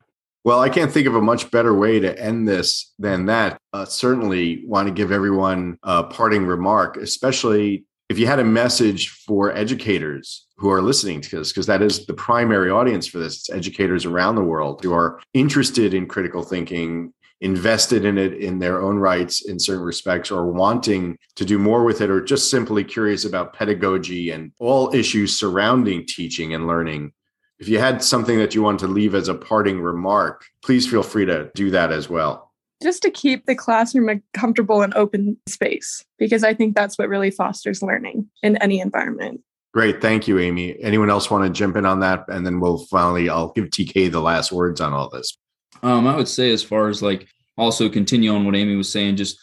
Well, 0.45 0.61
I 0.61 0.69
can't 0.69 0.91
think 0.91 1.07
of 1.07 1.15
a 1.15 1.21
much 1.21 1.51
better 1.51 1.75
way 1.75 2.01
to 2.01 2.19
end 2.19 2.49
this 2.49 2.95
than 2.99 3.27
that. 3.27 3.59
Uh, 3.73 3.85
certainly 3.85 4.65
want 4.67 4.89
to 4.89 4.95
give 4.95 5.13
everyone 5.13 5.79
a 5.83 6.05
parting 6.05 6.47
remark, 6.47 6.97
especially 6.97 7.85
if 8.09 8.19
you 8.19 8.27
had 8.27 8.39
a 8.39 8.45
message 8.45 9.11
for 9.11 9.55
educators 9.55 10.47
who 10.57 10.71
are 10.71 10.81
listening 10.81 11.21
to 11.21 11.39
this, 11.39 11.53
because 11.53 11.67
that 11.67 11.83
is 11.83 12.07
the 12.07 12.15
primary 12.15 12.71
audience 12.71 13.07
for 13.07 13.19
this, 13.19 13.37
it's 13.37 13.51
educators 13.51 14.07
around 14.07 14.35
the 14.35 14.43
world 14.43 14.83
who 14.83 14.95
are 14.95 15.21
interested 15.35 15.93
in 15.93 16.07
critical 16.07 16.43
thinking, 16.43 17.13
invested 17.43 18.05
in 18.05 18.17
it 18.17 18.33
in 18.33 18.59
their 18.59 18.81
own 18.81 18.97
rights 18.97 19.45
in 19.47 19.59
certain 19.59 19.85
respects, 19.85 20.31
or 20.31 20.51
wanting 20.51 21.19
to 21.37 21.45
do 21.45 21.59
more 21.59 21.85
with 21.85 22.01
it, 22.01 22.11
or 22.11 22.23
just 22.23 22.51
simply 22.51 22.83
curious 22.83 23.27
about 23.27 23.53
pedagogy 23.53 24.31
and 24.31 24.53
all 24.59 24.95
issues 24.95 25.39
surrounding 25.39 26.07
teaching 26.07 26.55
and 26.55 26.67
learning. 26.67 27.13
If 27.59 27.69
you 27.69 27.79
had 27.79 28.03
something 28.03 28.39
that 28.39 28.55
you 28.55 28.63
want 28.63 28.81
to 28.81 28.87
leave 28.87 29.15
as 29.15 29.29
a 29.29 29.35
parting 29.35 29.81
remark, 29.81 30.47
please 30.63 30.89
feel 30.89 31.03
free 31.03 31.25
to 31.27 31.51
do 31.55 31.71
that 31.71 31.93
as 31.93 32.09
well 32.09 32.49
just 32.83 33.03
to 33.03 33.11
keep 33.11 33.47
the 33.47 33.55
classroom 33.55 34.09
a 34.09 34.21
comfortable 34.35 34.83
and 34.83 34.95
open 34.95 35.37
space 35.49 36.05
because 36.19 36.45
I 36.45 36.55
think 36.55 36.75
that's 36.75 36.99
what 36.99 37.09
really 37.09 37.31
fosters 37.31 37.83
learning 37.83 38.29
in 38.43 38.57
any 38.59 38.81
environment. 38.81 39.41
Great. 39.75 40.01
Thank 40.01 40.27
you, 40.27 40.39
Amy. 40.39 40.81
Anyone 40.81 41.11
else 41.11 41.31
want 41.31 41.45
to 41.45 41.51
jump 41.51 41.77
in 41.77 41.85
on 41.85 42.01
that? 42.01 42.25
And 42.29 42.47
then 42.47 42.61
we'll 42.61 42.79
finally, 42.87 43.29
I'll 43.29 43.53
give 43.53 43.67
TK 43.67 44.11
the 44.11 44.21
last 44.21 44.51
words 44.51 44.81
on 44.81 44.93
all 44.93 45.09
this. 45.11 45.37
Um, 45.83 46.07
I 46.07 46.17
would 46.17 46.29
say, 46.29 46.51
as 46.53 46.63
far 46.63 46.89
as 46.89 47.03
like 47.03 47.29
also 47.57 47.89
continue 47.89 48.33
on 48.33 48.45
what 48.45 48.57
Amy 48.57 48.77
was 48.77 48.91
saying, 48.91 49.17
just 49.17 49.39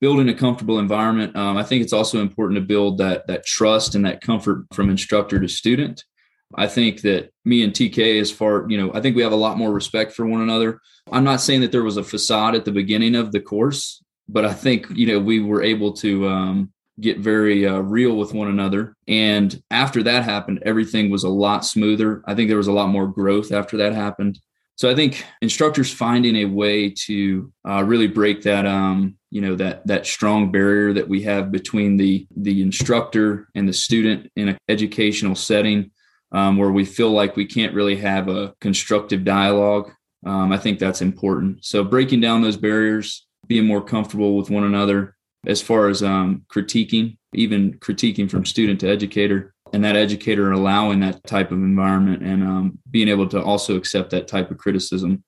building 0.00 0.28
a 0.28 0.34
comfortable 0.34 0.78
environment. 0.78 1.36
Um, 1.36 1.56
I 1.56 1.62
think 1.62 1.82
it's 1.82 1.92
also 1.92 2.20
important 2.20 2.58
to 2.58 2.66
build 2.66 2.98
that 2.98 3.26
that 3.26 3.44
trust 3.44 3.94
and 3.94 4.04
that 4.06 4.22
comfort 4.22 4.64
from 4.72 4.88
instructor 4.88 5.38
to 5.38 5.48
student. 5.48 6.04
I 6.54 6.66
think 6.66 7.02
that 7.02 7.32
me 7.44 7.62
and 7.62 7.72
TK, 7.72 8.20
as 8.20 8.30
far, 8.30 8.66
you 8.68 8.78
know, 8.78 8.92
I 8.94 9.00
think 9.00 9.16
we 9.16 9.22
have 9.22 9.32
a 9.32 9.36
lot 9.36 9.58
more 9.58 9.72
respect 9.72 10.12
for 10.12 10.26
one 10.26 10.42
another. 10.42 10.80
I'm 11.10 11.24
not 11.24 11.40
saying 11.40 11.60
that 11.62 11.72
there 11.72 11.82
was 11.82 11.96
a 11.96 12.04
facade 12.04 12.54
at 12.54 12.64
the 12.64 12.72
beginning 12.72 13.14
of 13.14 13.32
the 13.32 13.40
course, 13.40 14.02
but 14.28 14.44
I 14.44 14.52
think, 14.52 14.86
you 14.90 15.06
know, 15.06 15.18
we 15.18 15.40
were 15.40 15.62
able 15.62 15.92
to 15.94 16.28
um, 16.28 16.72
get 17.00 17.18
very 17.18 17.66
uh, 17.66 17.78
real 17.78 18.16
with 18.16 18.32
one 18.32 18.48
another. 18.48 18.96
And 19.08 19.60
after 19.70 20.02
that 20.04 20.24
happened, 20.24 20.62
everything 20.64 21.10
was 21.10 21.24
a 21.24 21.28
lot 21.28 21.64
smoother. 21.64 22.22
I 22.26 22.34
think 22.34 22.48
there 22.48 22.56
was 22.56 22.68
a 22.68 22.72
lot 22.72 22.88
more 22.88 23.06
growth 23.06 23.52
after 23.52 23.76
that 23.78 23.92
happened. 23.92 24.38
So 24.76 24.90
I 24.90 24.94
think 24.94 25.24
instructors 25.40 25.90
finding 25.90 26.36
a 26.36 26.44
way 26.44 26.90
to 27.06 27.50
uh, 27.66 27.82
really 27.82 28.08
break 28.08 28.42
that, 28.42 28.66
um, 28.66 29.16
you 29.30 29.40
know, 29.40 29.54
that 29.56 29.86
that 29.86 30.06
strong 30.06 30.52
barrier 30.52 30.92
that 30.92 31.08
we 31.08 31.22
have 31.22 31.50
between 31.50 31.96
the 31.96 32.26
the 32.36 32.60
instructor 32.60 33.48
and 33.54 33.66
the 33.66 33.72
student 33.72 34.30
in 34.36 34.48
an 34.48 34.58
educational 34.68 35.34
setting 35.34 35.90
um, 36.32 36.56
where 36.56 36.72
we 36.72 36.84
feel 36.84 37.10
like 37.10 37.36
we 37.36 37.46
can't 37.46 37.74
really 37.74 37.96
have 37.96 38.28
a 38.28 38.54
constructive 38.60 39.24
dialogue. 39.24 39.92
Um, 40.24 40.52
I 40.52 40.58
think 40.58 40.78
that's 40.78 41.02
important. 41.02 41.64
So 41.64 41.84
breaking 41.84 42.20
down 42.20 42.42
those 42.42 42.56
barriers, 42.56 43.26
being 43.46 43.66
more 43.66 43.82
comfortable 43.82 44.36
with 44.36 44.50
one 44.50 44.64
another 44.64 45.16
as 45.46 45.62
far 45.62 45.88
as 45.88 46.02
um, 46.02 46.42
critiquing, 46.52 47.16
even 47.32 47.74
critiquing 47.78 48.28
from 48.28 48.44
student 48.44 48.80
to 48.80 48.88
educator, 48.88 49.54
and 49.72 49.84
that 49.84 49.96
educator 49.96 50.52
allowing 50.52 51.00
that 51.00 51.22
type 51.24 51.50
of 51.52 51.58
environment 51.58 52.22
and 52.22 52.42
um, 52.42 52.78
being 52.90 53.08
able 53.08 53.28
to 53.28 53.42
also 53.42 53.76
accept 53.76 54.10
that 54.10 54.28
type 54.28 54.50
of 54.50 54.58
criticism. 54.58 55.22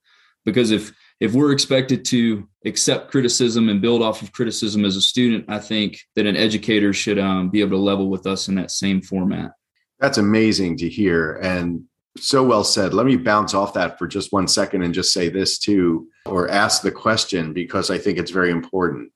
Because 0.44 0.70
if 0.70 0.92
if 1.20 1.34
we're 1.34 1.52
expected 1.52 2.04
to 2.06 2.48
accept 2.64 3.10
criticism 3.10 3.68
and 3.68 3.82
build 3.82 4.02
off 4.02 4.22
of 4.22 4.30
criticism 4.30 4.84
as 4.84 4.94
a 4.94 5.00
student, 5.00 5.44
I 5.48 5.58
think 5.58 6.00
that 6.14 6.26
an 6.26 6.36
educator 6.36 6.92
should 6.92 7.18
um, 7.18 7.50
be 7.50 7.60
able 7.60 7.72
to 7.72 7.82
level 7.82 8.08
with 8.08 8.26
us 8.26 8.46
in 8.46 8.54
that 8.54 8.70
same 8.70 9.02
format. 9.02 9.50
That's 10.00 10.18
amazing 10.18 10.76
to 10.78 10.88
hear. 10.88 11.34
And 11.42 11.84
so 12.18 12.42
well 12.42 12.64
said. 12.64 12.94
Let 12.94 13.06
me 13.06 13.16
bounce 13.16 13.54
off 13.54 13.74
that 13.74 13.98
for 13.98 14.06
just 14.06 14.32
one 14.32 14.48
second 14.48 14.82
and 14.82 14.94
just 14.94 15.12
say 15.12 15.28
this 15.28 15.58
too, 15.58 16.08
or 16.26 16.48
ask 16.48 16.82
the 16.82 16.90
question 16.90 17.52
because 17.52 17.90
I 17.90 17.98
think 17.98 18.18
it's 18.18 18.30
very 18.30 18.50
important. 18.50 19.12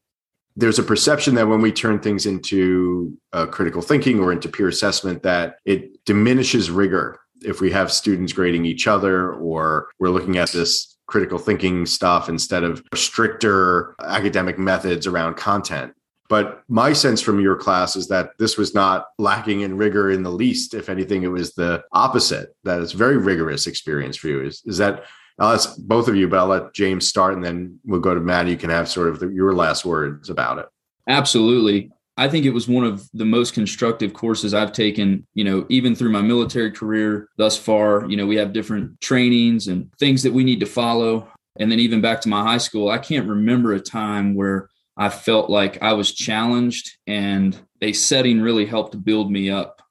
There's 0.55 0.79
a 0.79 0.83
perception 0.83 1.35
that 1.37 1.49
when 1.49 1.63
we 1.63 1.73
turn 1.73 1.99
things 1.99 2.27
into 2.27 3.17
uh, 3.33 3.47
critical 3.47 3.81
thinking 3.81 4.21
or 4.21 4.33
into 4.33 4.49
peer 4.49 4.69
assessment, 4.69 5.23
that 5.23 5.57
it 5.65 6.05
diminishes 6.05 6.71
rigor 6.71 7.19
if 7.43 7.61
we 7.61 7.71
have 7.71 7.91
students 7.91 8.33
grading 8.33 8.67
each 8.67 8.87
other 8.87 9.33
or 9.33 9.89
we're 9.99 10.11
looking 10.11 10.37
at 10.37 10.51
this 10.51 10.97
critical 11.07 11.39
thinking 11.39 11.87
stuff 11.87 12.29
instead 12.29 12.65
of 12.65 12.83
stricter 12.95 13.95
academic 14.01 14.59
methods 14.59 15.07
around 15.07 15.37
content. 15.37 15.95
But 16.33 16.63
my 16.67 16.95
sense 16.95 17.21
from 17.21 17.41
your 17.41 17.57
class 17.57 17.95
is 17.95 18.09
that 18.09 18.31
this 18.39 18.57
was 18.57 18.73
not 18.73 19.09
lacking 19.19 19.61
in 19.61 19.77
rigor 19.77 20.11
in 20.11 20.23
the 20.23 20.31
least. 20.31 20.73
If 20.73 20.89
anything, 20.89 21.25
it 21.25 21.27
was 21.27 21.53
the 21.53 21.85
opposite, 21.93 22.57
that 22.65 22.81
it's 22.81 22.93
very 22.93 23.19
rigorous 23.19 23.67
experience 23.67 24.17
for 24.17 24.29
you. 24.29 24.41
Is, 24.41 24.63
is 24.65 24.79
that, 24.79 25.05
I'll 25.39 25.53
ask 25.53 25.77
both 25.77 26.09
of 26.09 26.17
you, 26.17 26.29
but 26.29 26.39
I'll 26.39 26.47
let 26.47 26.73
James 26.73 27.07
start 27.07 27.35
and 27.35 27.45
then 27.45 27.79
we'll 27.85 28.01
go 28.01 28.15
to 28.15 28.21
Matt. 28.23 28.47
You 28.47 28.57
can 28.57 28.71
have 28.71 28.89
sort 28.89 29.09
of 29.09 29.21
the, 29.21 29.29
your 29.29 29.55
last 29.55 29.85
words 29.85 30.31
about 30.31 30.57
it. 30.57 30.65
Absolutely. 31.07 31.91
I 32.17 32.31
think 32.31 32.47
it 32.47 32.55
was 32.55 32.67
one 32.67 32.85
of 32.85 33.07
the 33.13 33.27
most 33.27 33.53
constructive 33.53 34.15
courses 34.15 34.55
I've 34.55 34.73
taken, 34.73 35.27
you 35.35 35.45
know, 35.45 35.67
even 35.69 35.95
through 35.95 36.13
my 36.13 36.23
military 36.23 36.71
career 36.71 37.29
thus 37.37 37.59
far. 37.59 38.09
You 38.09 38.17
know, 38.17 38.25
we 38.25 38.37
have 38.37 38.55
different 38.55 38.99
trainings 39.03 39.69
and 39.69 39.93
things 39.99 40.23
that 40.23 40.33
we 40.33 40.45
need 40.45 40.61
to 40.61 40.67
follow. 40.67 41.29
And 41.59 41.71
then 41.71 41.79
even 41.79 42.01
back 42.01 42.23
to 42.23 42.31
my 42.31 42.43
high 42.43 42.57
school, 42.57 42.89
I 42.89 42.97
can't 42.97 43.29
remember 43.29 43.75
a 43.75 43.81
time 43.81 44.35
where 44.35 44.71
I 44.97 45.09
felt 45.09 45.51
like 45.51 45.83
I 45.83 45.95
was 45.95 46.13
challenged 46.13 46.97
and 47.07 47.59
a 47.81 47.93
setting 47.93 48.41
really 48.41 48.67
helped 48.67 49.03
build 49.05 49.31
me 49.31 49.51
up. 49.51 49.83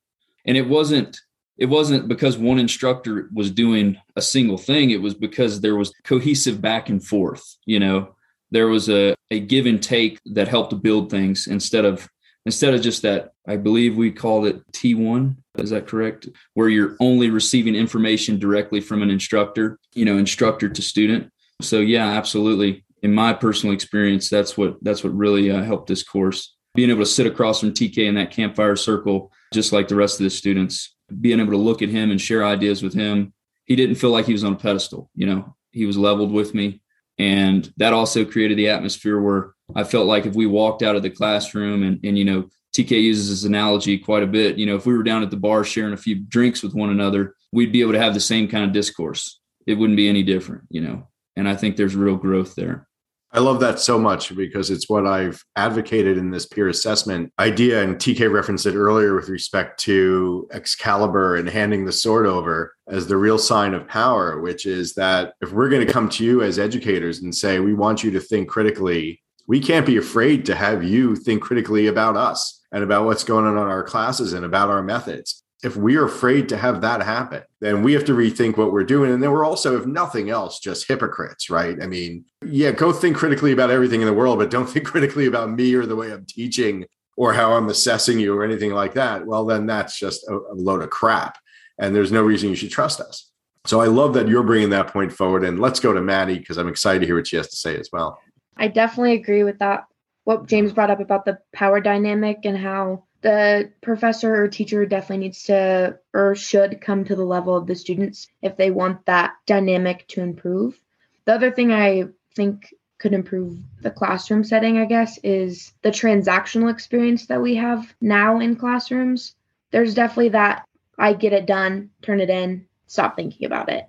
And 0.45 0.57
it 0.57 0.67
wasn't 0.67 1.19
it 1.57 1.65
wasn't 1.69 2.07
because 2.07 2.37
one 2.37 2.57
instructor 2.57 3.29
was 3.33 3.51
doing 3.51 3.97
a 4.15 4.21
single 4.21 4.57
thing, 4.57 4.89
it 4.89 5.01
was 5.01 5.13
because 5.13 5.61
there 5.61 5.75
was 5.75 5.93
cohesive 6.03 6.59
back 6.59 6.89
and 6.89 7.05
forth, 7.05 7.57
you 7.65 7.79
know. 7.79 8.15
There 8.49 8.67
was 8.67 8.89
a, 8.89 9.15
a 9.29 9.39
give 9.39 9.67
and 9.67 9.81
take 9.81 10.19
that 10.25 10.47
helped 10.47 10.81
build 10.81 11.11
things 11.11 11.47
instead 11.47 11.85
of 11.85 12.09
instead 12.45 12.73
of 12.73 12.81
just 12.81 13.03
that 13.03 13.33
i 13.47 13.55
believe 13.55 13.95
we 13.95 14.11
called 14.11 14.47
it 14.47 14.65
t1 14.71 15.35
is 15.57 15.71
that 15.71 15.87
correct? 15.87 16.29
Where 16.53 16.69
you're 16.69 16.95
only 16.99 17.29
receiving 17.29 17.75
information 17.75 18.39
directly 18.39 18.79
from 18.81 19.01
an 19.01 19.09
instructor 19.09 19.79
you 19.93 20.05
know 20.05 20.17
instructor 20.17 20.69
to 20.69 20.81
student. 20.81 21.31
So 21.61 21.79
yeah 21.79 22.07
absolutely 22.11 22.85
in 23.01 23.13
my 23.13 23.33
personal 23.33 23.73
experience, 23.73 24.29
that's 24.29 24.57
what 24.57 24.77
that's 24.81 25.03
what 25.03 25.15
really 25.15 25.49
uh, 25.51 25.63
helped 25.63 25.87
this 25.87 26.03
course. 26.03 26.55
Being 26.75 26.89
able 26.89 27.01
to 27.01 27.05
sit 27.05 27.27
across 27.27 27.59
from 27.59 27.73
TK 27.73 28.07
in 28.07 28.15
that 28.15 28.31
campfire 28.31 28.75
circle, 28.75 29.31
just 29.53 29.73
like 29.73 29.87
the 29.87 29.95
rest 29.95 30.19
of 30.19 30.23
the 30.23 30.29
students, 30.29 30.95
being 31.19 31.39
able 31.39 31.51
to 31.51 31.57
look 31.57 31.81
at 31.81 31.89
him 31.89 32.11
and 32.11 32.21
share 32.21 32.45
ideas 32.45 32.81
with 32.81 32.93
him. 32.93 33.33
He 33.65 33.75
didn't 33.75 33.95
feel 33.95 34.11
like 34.11 34.25
he 34.25 34.33
was 34.33 34.43
on 34.43 34.53
a 34.53 34.57
pedestal. 34.57 35.09
You 35.15 35.27
know, 35.27 35.55
he 35.71 35.85
was 35.85 35.97
leveled 35.97 36.31
with 36.31 36.53
me, 36.53 36.81
and 37.17 37.71
that 37.77 37.93
also 37.93 38.25
created 38.25 38.57
the 38.57 38.69
atmosphere 38.69 39.19
where 39.19 39.53
I 39.75 39.83
felt 39.83 40.07
like 40.07 40.25
if 40.25 40.35
we 40.35 40.45
walked 40.45 40.83
out 40.83 40.95
of 40.95 41.03
the 41.03 41.09
classroom 41.09 41.83
and 41.83 41.99
and 42.03 42.17
you 42.17 42.25
know 42.25 42.49
TK 42.75 42.91
uses 43.01 43.29
this 43.29 43.43
analogy 43.43 43.97
quite 43.97 44.23
a 44.23 44.27
bit. 44.27 44.57
You 44.57 44.65
know, 44.65 44.75
if 44.75 44.85
we 44.85 44.95
were 44.95 45.03
down 45.03 45.23
at 45.23 45.31
the 45.31 45.37
bar 45.37 45.63
sharing 45.63 45.93
a 45.93 45.97
few 45.97 46.15
drinks 46.15 46.63
with 46.63 46.73
one 46.73 46.89
another, 46.89 47.35
we'd 47.51 47.73
be 47.73 47.81
able 47.81 47.93
to 47.93 47.99
have 47.99 48.13
the 48.13 48.19
same 48.19 48.47
kind 48.47 48.63
of 48.63 48.71
discourse. 48.71 49.39
It 49.67 49.75
wouldn't 49.75 49.97
be 49.97 50.07
any 50.07 50.23
different, 50.23 50.63
you 50.69 50.81
know. 50.81 51.07
And 51.35 51.47
I 51.47 51.55
think 51.55 51.75
there's 51.75 51.95
real 51.95 52.15
growth 52.15 52.55
there. 52.55 52.87
I 53.33 53.39
love 53.39 53.61
that 53.61 53.79
so 53.79 53.97
much 53.97 54.35
because 54.35 54.69
it's 54.69 54.89
what 54.89 55.07
I've 55.07 55.41
advocated 55.55 56.17
in 56.17 56.31
this 56.31 56.45
peer 56.45 56.67
assessment 56.67 57.31
idea. 57.39 57.81
And 57.81 57.95
TK 57.95 58.29
referenced 58.29 58.65
it 58.65 58.75
earlier 58.75 59.15
with 59.15 59.29
respect 59.29 59.79
to 59.81 60.49
Excalibur 60.51 61.37
and 61.37 61.47
handing 61.47 61.85
the 61.85 61.93
sword 61.93 62.25
over 62.25 62.75
as 62.89 63.07
the 63.07 63.15
real 63.15 63.37
sign 63.37 63.73
of 63.73 63.87
power, 63.87 64.41
which 64.41 64.65
is 64.65 64.93
that 64.95 65.35
if 65.39 65.53
we're 65.53 65.69
going 65.69 65.85
to 65.85 65.93
come 65.93 66.09
to 66.09 66.25
you 66.25 66.41
as 66.41 66.59
educators 66.59 67.21
and 67.21 67.33
say, 67.33 67.61
we 67.61 67.73
want 67.73 68.03
you 68.03 68.11
to 68.11 68.19
think 68.19 68.49
critically, 68.49 69.21
we 69.47 69.61
can't 69.61 69.85
be 69.85 69.95
afraid 69.95 70.45
to 70.47 70.55
have 70.55 70.83
you 70.83 71.15
think 71.15 71.41
critically 71.41 71.87
about 71.87 72.17
us 72.17 72.61
and 72.73 72.83
about 72.83 73.05
what's 73.05 73.23
going 73.23 73.45
on 73.45 73.53
in 73.53 73.63
our 73.63 73.83
classes 73.83 74.33
and 74.33 74.43
about 74.43 74.69
our 74.69 74.83
methods 74.83 75.43
if 75.63 75.75
we 75.75 75.95
are 75.95 76.05
afraid 76.05 76.49
to 76.49 76.57
have 76.57 76.81
that 76.81 77.01
happen, 77.01 77.43
then 77.59 77.83
we 77.83 77.93
have 77.93 78.05
to 78.05 78.13
rethink 78.13 78.57
what 78.57 78.71
we're 78.71 78.83
doing. 78.83 79.11
And 79.11 79.21
then 79.21 79.31
we're 79.31 79.45
also, 79.45 79.77
if 79.77 79.85
nothing 79.85 80.29
else, 80.29 80.59
just 80.59 80.87
hypocrites, 80.87 81.49
right? 81.49 81.77
I 81.81 81.85
mean, 81.85 82.25
yeah, 82.43 82.71
go 82.71 82.91
think 82.91 83.15
critically 83.15 83.51
about 83.51 83.69
everything 83.69 84.01
in 84.01 84.07
the 84.07 84.13
world, 84.13 84.39
but 84.39 84.49
don't 84.49 84.67
think 84.67 84.85
critically 84.87 85.27
about 85.27 85.51
me 85.51 85.73
or 85.75 85.85
the 85.85 85.95
way 85.95 86.11
I'm 86.11 86.25
teaching 86.25 86.85
or 87.15 87.33
how 87.33 87.53
I'm 87.53 87.69
assessing 87.69 88.19
you 88.19 88.35
or 88.35 88.43
anything 88.43 88.71
like 88.71 88.95
that. 88.95 89.25
Well, 89.25 89.45
then 89.45 89.67
that's 89.67 89.99
just 89.99 90.27
a, 90.27 90.39
load 90.53 90.81
of 90.81 90.89
crap. 90.89 91.37
And 91.77 91.95
there's 91.95 92.11
no 92.11 92.23
reason 92.23 92.49
you 92.49 92.55
should 92.55 92.71
trust 92.71 92.99
us. 92.99 93.29
So 93.65 93.81
I 93.81 93.85
love 93.85 94.15
that 94.15 94.27
you're 94.27 94.43
bringing 94.43 94.71
that 94.71 94.87
point 94.87 95.13
forward. 95.13 95.43
And 95.43 95.59
let's 95.59 95.79
go 95.79 95.93
to 95.93 96.01
Maddie 96.01 96.39
because 96.39 96.57
I'm 96.57 96.67
excited 96.67 97.01
to 97.01 97.05
hear 97.05 97.15
what 97.15 97.27
she 97.27 97.37
has 97.37 97.49
to 97.49 97.55
say 97.55 97.77
as 97.77 97.89
well. 97.93 98.19
I 98.57 98.67
definitely 98.67 99.13
agree 99.13 99.43
with 99.43 99.59
that. 99.59 99.85
What 100.23 100.47
James 100.47 100.73
brought 100.73 100.89
up 100.89 100.99
about 100.99 101.25
the 101.25 101.37
power 101.53 101.79
dynamic 101.79 102.39
and 102.45 102.57
how 102.57 103.03
the 103.21 103.71
professor 103.81 104.43
or 104.43 104.47
teacher 104.47 104.85
definitely 104.85 105.25
needs 105.25 105.43
to 105.43 105.99
or 106.13 106.35
should 106.35 106.81
come 106.81 107.05
to 107.05 107.15
the 107.15 107.25
level 107.25 107.55
of 107.55 107.67
the 107.67 107.75
students 107.75 108.27
if 108.41 108.57
they 108.57 108.71
want 108.71 109.05
that 109.05 109.35
dynamic 109.45 110.07
to 110.09 110.21
improve. 110.21 110.79
The 111.25 111.33
other 111.33 111.51
thing 111.51 111.71
I 111.71 112.05
think 112.35 112.73
could 112.97 113.13
improve 113.13 113.57
the 113.81 113.91
classroom 113.91 114.43
setting, 114.43 114.77
I 114.77 114.85
guess, 114.85 115.19
is 115.23 115.73
the 115.81 115.89
transactional 115.89 116.71
experience 116.71 117.27
that 117.27 117.41
we 117.41 117.55
have 117.55 117.93
now 117.99 118.39
in 118.39 118.55
classrooms. 118.55 119.35
There's 119.71 119.95
definitely 119.95 120.29
that 120.29 120.67
I 120.97 121.13
get 121.13 121.33
it 121.33 121.47
done, 121.47 121.89
turn 122.01 122.19
it 122.19 122.29
in, 122.29 122.67
stop 122.87 123.15
thinking 123.15 123.45
about 123.45 123.69
it. 123.69 123.87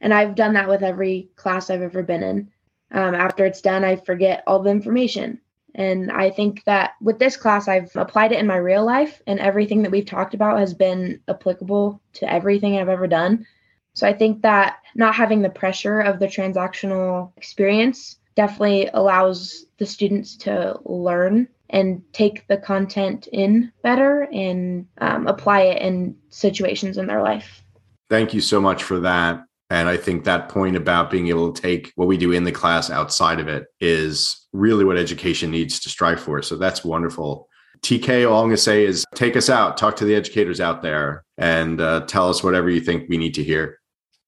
And 0.00 0.14
I've 0.14 0.34
done 0.34 0.54
that 0.54 0.68
with 0.68 0.82
every 0.82 1.30
class 1.36 1.70
I've 1.70 1.82
ever 1.82 2.02
been 2.02 2.22
in. 2.22 2.50
Um, 2.90 3.14
after 3.14 3.44
it's 3.44 3.60
done, 3.60 3.84
I 3.84 3.96
forget 3.96 4.44
all 4.46 4.62
the 4.62 4.70
information. 4.70 5.40
And 5.74 6.12
I 6.12 6.30
think 6.30 6.62
that 6.64 6.92
with 7.00 7.18
this 7.18 7.36
class, 7.36 7.66
I've 7.66 7.90
applied 7.96 8.32
it 8.32 8.38
in 8.38 8.46
my 8.46 8.56
real 8.56 8.84
life, 8.84 9.20
and 9.26 9.40
everything 9.40 9.82
that 9.82 9.90
we've 9.90 10.06
talked 10.06 10.34
about 10.34 10.58
has 10.58 10.72
been 10.72 11.20
applicable 11.28 12.00
to 12.14 12.32
everything 12.32 12.78
I've 12.78 12.88
ever 12.88 13.06
done. 13.06 13.46
So 13.94 14.06
I 14.06 14.12
think 14.12 14.42
that 14.42 14.78
not 14.94 15.14
having 15.14 15.42
the 15.42 15.50
pressure 15.50 16.00
of 16.00 16.18
the 16.18 16.26
transactional 16.26 17.32
experience 17.36 18.16
definitely 18.34 18.88
allows 18.92 19.66
the 19.78 19.86
students 19.86 20.36
to 20.38 20.78
learn 20.84 21.48
and 21.70 22.02
take 22.12 22.46
the 22.48 22.56
content 22.56 23.28
in 23.32 23.72
better 23.82 24.28
and 24.32 24.86
um, 24.98 25.26
apply 25.26 25.62
it 25.62 25.82
in 25.82 26.16
situations 26.30 26.98
in 26.98 27.06
their 27.06 27.22
life. 27.22 27.62
Thank 28.10 28.34
you 28.34 28.40
so 28.40 28.60
much 28.60 28.82
for 28.82 29.00
that. 29.00 29.44
And 29.70 29.88
I 29.88 29.96
think 29.96 30.24
that 30.24 30.48
point 30.48 30.76
about 30.76 31.10
being 31.10 31.28
able 31.28 31.52
to 31.52 31.62
take 31.62 31.92
what 31.96 32.06
we 32.06 32.16
do 32.16 32.32
in 32.32 32.44
the 32.44 32.52
class 32.52 32.90
outside 32.90 33.40
of 33.40 33.48
it 33.48 33.66
is 33.80 34.43
really 34.54 34.84
what 34.84 34.96
education 34.96 35.50
needs 35.50 35.78
to 35.80 35.90
strive 35.90 36.20
for. 36.20 36.40
So 36.40 36.56
that's 36.56 36.82
wonderful. 36.84 37.48
TK, 37.82 38.30
all 38.30 38.40
I'm 38.40 38.46
going 38.46 38.56
to 38.56 38.62
say 38.62 38.86
is 38.86 39.04
take 39.14 39.36
us 39.36 39.50
out, 39.50 39.76
talk 39.76 39.96
to 39.96 40.06
the 40.06 40.14
educators 40.14 40.60
out 40.60 40.80
there, 40.80 41.24
and 41.36 41.80
uh, 41.80 42.06
tell 42.06 42.30
us 42.30 42.42
whatever 42.42 42.70
you 42.70 42.80
think 42.80 43.08
we 43.10 43.18
need 43.18 43.34
to 43.34 43.44
hear. 43.44 43.78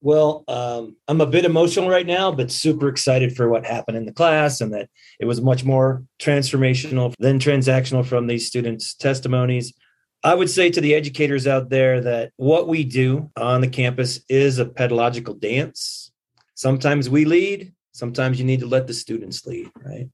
Well, 0.02 0.44
um, 0.46 0.96
I'm 1.08 1.22
a 1.22 1.26
bit 1.26 1.46
emotional 1.46 1.88
right 1.88 2.06
now, 2.06 2.30
but 2.30 2.50
super 2.50 2.88
excited 2.88 3.34
for 3.34 3.48
what 3.48 3.64
happened 3.64 3.96
in 3.96 4.04
the 4.04 4.12
class 4.12 4.60
and 4.60 4.74
that 4.74 4.90
it 5.18 5.24
was 5.24 5.40
much 5.40 5.64
more 5.64 6.04
transformational 6.20 7.14
than 7.18 7.38
transactional 7.38 8.04
from 8.04 8.26
these 8.26 8.46
students' 8.46 8.94
testimonies. 8.94 9.72
I 10.22 10.34
would 10.34 10.50
say 10.50 10.70
to 10.70 10.80
the 10.80 10.94
educators 10.94 11.46
out 11.46 11.70
there 11.70 12.00
that 12.02 12.32
what 12.36 12.68
we 12.68 12.84
do 12.84 13.30
on 13.36 13.60
the 13.60 13.68
campus 13.68 14.20
is 14.28 14.58
a 14.58 14.66
pedagogical 14.66 15.34
dance. 15.34 16.10
Sometimes 16.54 17.08
we 17.08 17.24
lead, 17.24 17.72
sometimes 17.96 18.38
you 18.38 18.44
need 18.44 18.60
to 18.60 18.66
let 18.66 18.86
the 18.86 18.94
students 18.94 19.46
lead, 19.46 19.70
right? 19.82 20.08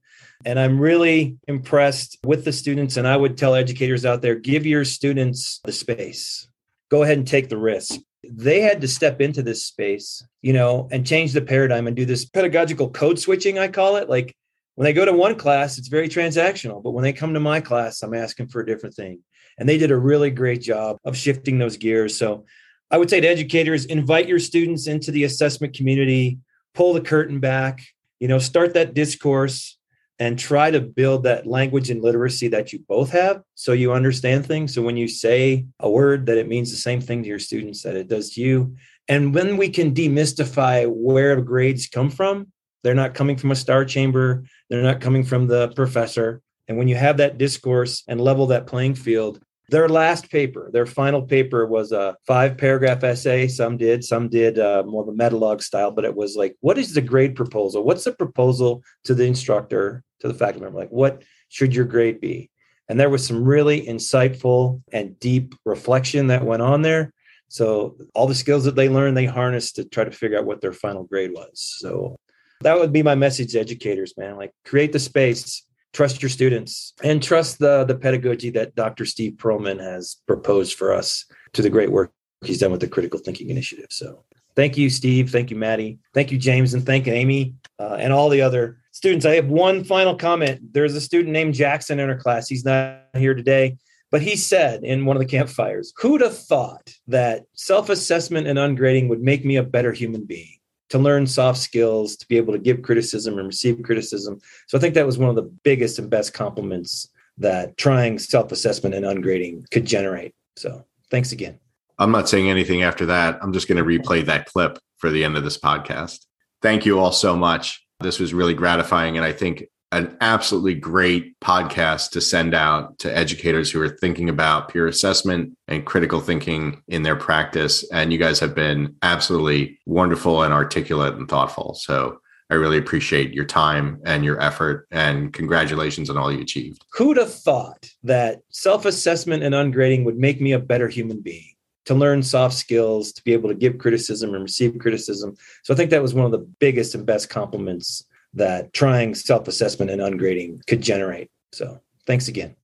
And 0.45 0.57
I'm 0.57 0.79
really 0.79 1.37
impressed 1.47 2.17
with 2.23 2.45
the 2.45 2.53
students. 2.53 2.97
And 2.97 3.07
I 3.07 3.17
would 3.17 3.37
tell 3.37 3.55
educators 3.55 4.05
out 4.05 4.21
there 4.21 4.35
give 4.35 4.65
your 4.65 4.85
students 4.85 5.59
the 5.63 5.73
space, 5.73 6.47
go 6.89 7.03
ahead 7.03 7.17
and 7.17 7.27
take 7.27 7.49
the 7.49 7.57
risk. 7.57 7.99
They 8.23 8.61
had 8.61 8.79
to 8.81 8.87
step 8.87 9.19
into 9.19 9.43
this 9.43 9.65
space, 9.65 10.25
you 10.41 10.53
know, 10.53 10.87
and 10.91 11.05
change 11.05 11.33
the 11.33 11.41
paradigm 11.41 11.87
and 11.87 11.95
do 11.95 12.05
this 12.05 12.23
pedagogical 12.23 12.89
code 12.89 13.19
switching, 13.19 13.59
I 13.59 13.67
call 13.67 13.97
it. 13.97 14.09
Like 14.09 14.33
when 14.75 14.85
they 14.85 14.93
go 14.93 15.03
to 15.03 15.11
one 15.11 15.35
class, 15.35 15.77
it's 15.77 15.89
very 15.89 16.07
transactional. 16.07 16.81
But 16.81 16.91
when 16.91 17.03
they 17.03 17.11
come 17.11 17.33
to 17.33 17.41
my 17.41 17.59
class, 17.59 18.01
I'm 18.01 18.13
asking 18.13 18.47
for 18.47 18.61
a 18.61 18.65
different 18.65 18.95
thing. 18.95 19.19
And 19.57 19.67
they 19.67 19.77
did 19.77 19.91
a 19.91 19.97
really 19.97 20.31
great 20.31 20.61
job 20.61 20.97
of 21.03 21.17
shifting 21.17 21.59
those 21.59 21.75
gears. 21.75 22.17
So 22.17 22.45
I 22.89 22.97
would 22.97 23.09
say 23.09 23.19
to 23.19 23.27
educators, 23.27 23.85
invite 23.85 24.27
your 24.27 24.39
students 24.39 24.87
into 24.87 25.11
the 25.11 25.25
assessment 25.25 25.75
community, 25.75 26.39
pull 26.73 26.93
the 26.93 27.01
curtain 27.01 27.39
back, 27.39 27.83
you 28.19 28.27
know, 28.27 28.39
start 28.39 28.73
that 28.73 28.93
discourse 28.93 29.77
and 30.19 30.37
try 30.37 30.69
to 30.71 30.79
build 30.79 31.23
that 31.23 31.47
language 31.47 31.89
and 31.89 32.01
literacy 32.01 32.47
that 32.49 32.71
you 32.71 32.79
both 32.87 33.11
have 33.11 33.41
so 33.55 33.73
you 33.73 33.93
understand 33.93 34.45
things. 34.45 34.73
So 34.73 34.81
when 34.81 34.95
you 34.95 35.07
say 35.07 35.65
a 35.79 35.89
word 35.89 36.27
that 36.27 36.37
it 36.37 36.47
means 36.47 36.71
the 36.71 36.77
same 36.77 37.01
thing 37.01 37.23
to 37.23 37.29
your 37.29 37.39
students 37.39 37.83
that 37.83 37.95
it 37.95 38.07
does 38.07 38.31
to 38.31 38.41
you. 38.41 38.75
And 39.07 39.33
when 39.33 39.57
we 39.57 39.69
can 39.69 39.93
demystify 39.93 40.89
where 40.89 41.41
grades 41.41 41.87
come 41.87 42.09
from, 42.09 42.51
they're 42.83 42.93
not 42.93 43.15
coming 43.15 43.37
from 43.37 43.51
a 43.51 43.55
star 43.55 43.85
chamber, 43.85 44.43
they're 44.69 44.83
not 44.83 45.01
coming 45.01 45.23
from 45.23 45.47
the 45.47 45.69
professor. 45.69 46.41
And 46.67 46.77
when 46.77 46.87
you 46.87 46.95
have 46.95 47.17
that 47.17 47.37
discourse 47.37 48.03
and 48.07 48.21
level 48.21 48.47
that 48.47 48.67
playing 48.67 48.95
field, 48.95 49.41
their 49.69 49.87
last 49.87 50.29
paper, 50.29 50.69
their 50.73 50.85
final 50.85 51.21
paper 51.21 51.65
was 51.65 51.91
a 51.91 52.15
five 52.27 52.57
paragraph 52.57 53.03
essay. 53.03 53.47
Some 53.47 53.77
did, 53.77 54.03
some 54.03 54.29
did 54.29 54.59
uh, 54.59 54.83
more 54.85 55.03
of 55.03 55.09
a 55.09 55.13
metalog 55.13 55.61
style, 55.61 55.91
but 55.91 56.05
it 56.05 56.15
was 56.15 56.35
like, 56.35 56.55
what 56.59 56.77
is 56.77 56.93
the 56.93 57.01
grade 57.01 57.35
proposal? 57.35 57.83
What's 57.83 58.03
the 58.03 58.11
proposal 58.11 58.83
to 59.05 59.13
the 59.13 59.25
instructor, 59.25 60.03
to 60.19 60.27
the 60.27 60.33
faculty 60.33 60.61
member? 60.61 60.79
Like, 60.79 60.89
what 60.89 61.23
should 61.49 61.73
your 61.73 61.85
grade 61.85 62.19
be? 62.19 62.49
And 62.89 62.99
there 62.99 63.09
was 63.09 63.25
some 63.25 63.43
really 63.43 63.85
insightful 63.85 64.81
and 64.91 65.17
deep 65.19 65.55
reflection 65.65 66.27
that 66.27 66.45
went 66.45 66.61
on 66.61 66.81
there. 66.81 67.13
So 67.47 67.97
all 68.13 68.27
the 68.27 68.35
skills 68.35 68.65
that 68.65 68.75
they 68.75 68.89
learned, 68.89 69.15
they 69.15 69.25
harnessed 69.25 69.77
to 69.77 69.85
try 69.85 70.03
to 70.03 70.11
figure 70.11 70.37
out 70.37 70.45
what 70.45 70.59
their 70.59 70.73
final 70.73 71.03
grade 71.03 71.31
was. 71.31 71.51
So 71.79 72.17
that 72.61 72.77
would 72.77 72.91
be 72.91 73.03
my 73.03 73.15
message 73.15 73.53
to 73.53 73.59
educators, 73.59 74.15
man. 74.17 74.37
Like 74.37 74.51
create 74.65 74.91
the 74.91 74.99
space, 74.99 75.65
trust 75.93 76.21
your 76.21 76.29
students 76.29 76.93
and 77.03 77.21
trust 77.21 77.59
the 77.59 77.85
the 77.85 77.95
pedagogy 77.95 78.49
that 78.51 78.75
Dr. 78.75 79.05
Steve 79.05 79.33
Pearlman 79.33 79.79
has 79.79 80.17
proposed 80.27 80.77
for 80.77 80.91
us 80.91 81.25
to 81.53 81.61
the 81.61 81.69
great 81.69 81.91
work 81.91 82.11
he's 82.43 82.59
done 82.59 82.71
with 82.71 82.81
the 82.81 82.87
critical 82.87 83.19
thinking 83.19 83.49
initiative. 83.49 83.87
So 83.89 84.23
thank 84.55 84.77
you, 84.77 84.89
Steve. 84.89 85.29
Thank 85.29 85.49
you, 85.49 85.55
Maddie. 85.55 85.99
Thank 86.13 86.31
you, 86.31 86.37
James, 86.37 86.73
and 86.73 86.85
thank 86.85 87.07
you, 87.07 87.13
Amy, 87.13 87.55
uh, 87.79 87.97
and 87.99 88.11
all 88.11 88.29
the 88.29 88.41
other 88.41 88.79
students. 88.91 89.25
I 89.25 89.35
have 89.35 89.47
one 89.47 89.83
final 89.83 90.15
comment. 90.15 90.73
There's 90.73 90.95
a 90.95 91.01
student 91.01 91.31
named 91.31 91.53
Jackson 91.53 91.99
in 91.99 92.09
our 92.09 92.17
class. 92.17 92.49
He's 92.49 92.65
not 92.65 92.99
here 93.15 93.33
today. 93.33 93.77
But 94.11 94.21
he 94.21 94.35
said 94.35 94.83
in 94.83 95.05
one 95.05 95.15
of 95.15 95.21
the 95.21 95.27
campfires, 95.27 95.91
who'd 95.97 96.21
have 96.21 96.37
thought 96.37 96.93
that 97.07 97.45
self 97.53 97.89
assessment 97.89 98.45
and 98.45 98.59
ungrading 98.59 99.09
would 99.09 99.21
make 99.21 99.43
me 99.43 99.55
a 99.55 99.63
better 99.63 99.91
human 99.91 100.25
being? 100.25 100.57
To 100.93 100.99
learn 100.99 101.25
soft 101.25 101.57
skills, 101.57 102.15
to 102.15 102.27
be 102.27 102.37
able 102.37 102.53
to 102.53 102.59
give 102.59 102.83
criticism 102.83 103.39
and 103.39 103.47
receive 103.47 103.81
criticism. 103.81 104.39
So 104.67 104.77
I 104.77 104.81
think 104.81 104.93
that 104.93 105.07
was 105.07 105.17
one 105.17 105.27
of 105.27 105.35
the 105.35 105.51
biggest 105.63 105.97
and 105.97 106.07
best 106.07 106.35
compliments 106.35 107.09
that 107.39 107.75
trying 107.77 108.19
self 108.19 108.51
assessment 108.51 108.93
and 108.93 109.03
ungrading 109.03 109.67
could 109.71 109.85
generate. 109.85 110.35
So 110.55 110.85
thanks 111.09 111.31
again. 111.31 111.57
I'm 111.97 112.11
not 112.11 112.29
saying 112.29 112.47
anything 112.47 112.83
after 112.83 113.07
that. 113.07 113.39
I'm 113.41 113.53
just 113.53 113.67
going 113.67 113.83
to 113.83 113.83
replay 113.83 114.23
that 114.27 114.45
clip 114.45 114.77
for 114.97 115.09
the 115.09 115.23
end 115.23 115.35
of 115.35 115.43
this 115.43 115.57
podcast. 115.57 116.27
Thank 116.61 116.85
you 116.85 116.99
all 116.99 117.11
so 117.11 117.35
much. 117.35 117.83
This 117.99 118.19
was 118.19 118.31
really 118.31 118.53
gratifying. 118.53 119.17
And 119.17 119.25
I 119.25 119.31
think 119.31 119.63
an 119.93 120.17
absolutely 120.21 120.73
great 120.73 121.39
podcast 121.39 122.09
to 122.11 122.21
send 122.21 122.55
out 122.55 122.97
to 122.99 123.15
educators 123.15 123.69
who 123.71 123.79
are 123.79 123.89
thinking 123.89 124.27
about 124.27 124.69
peer 124.69 124.87
assessment 124.87 125.55
and 125.67 125.85
critical 125.85 126.19
thinking 126.19 126.81
in 126.87 127.03
their 127.03 127.15
practice. 127.15 127.87
And 127.91 128.11
you 128.11 128.17
guys 128.17 128.39
have 128.39 128.55
been 128.55 128.95
absolutely 129.03 129.79
wonderful 129.85 130.41
and 130.41 130.51
articulate 130.53 131.13
and 131.13 131.29
thoughtful. 131.29 131.75
So 131.75 132.19
I 132.49 132.55
really 132.55 132.77
appreciate 132.77 133.33
your 133.33 133.45
time 133.45 134.01
and 134.05 134.25
your 134.25 134.41
effort 134.41 134.87
and 134.91 135.31
congratulations 135.31 136.09
on 136.09 136.17
all 136.17 136.31
you 136.31 136.41
achieved. 136.41 136.83
Who'd 136.93 137.17
have 137.17 137.33
thought 137.33 137.89
that 138.03 138.41
self 138.49 138.85
assessment 138.85 139.43
and 139.43 139.53
ungrading 139.53 140.05
would 140.05 140.17
make 140.17 140.41
me 140.41 140.53
a 140.53 140.59
better 140.59 140.87
human 140.87 141.21
being? 141.21 141.49
To 141.87 141.93
learn 141.93 142.23
soft 142.23 142.55
skills, 142.55 143.11
to 143.11 143.23
be 143.23 143.33
able 143.33 143.49
to 143.49 143.55
give 143.55 143.77
criticism 143.77 144.33
and 144.33 144.41
receive 144.41 144.79
criticism. 144.79 145.35
So 145.63 145.73
I 145.73 145.77
think 145.77 145.89
that 145.89 146.01
was 146.01 146.13
one 146.13 146.25
of 146.25 146.31
the 146.31 146.47
biggest 146.59 146.95
and 146.95 147.05
best 147.05 147.29
compliments 147.29 148.05
that 148.33 148.73
trying 148.73 149.15
self 149.15 149.47
assessment 149.47 149.91
and 149.91 150.01
ungrading 150.01 150.65
could 150.67 150.81
generate. 150.81 151.29
So 151.53 151.79
thanks 152.05 152.27
again. 152.27 152.51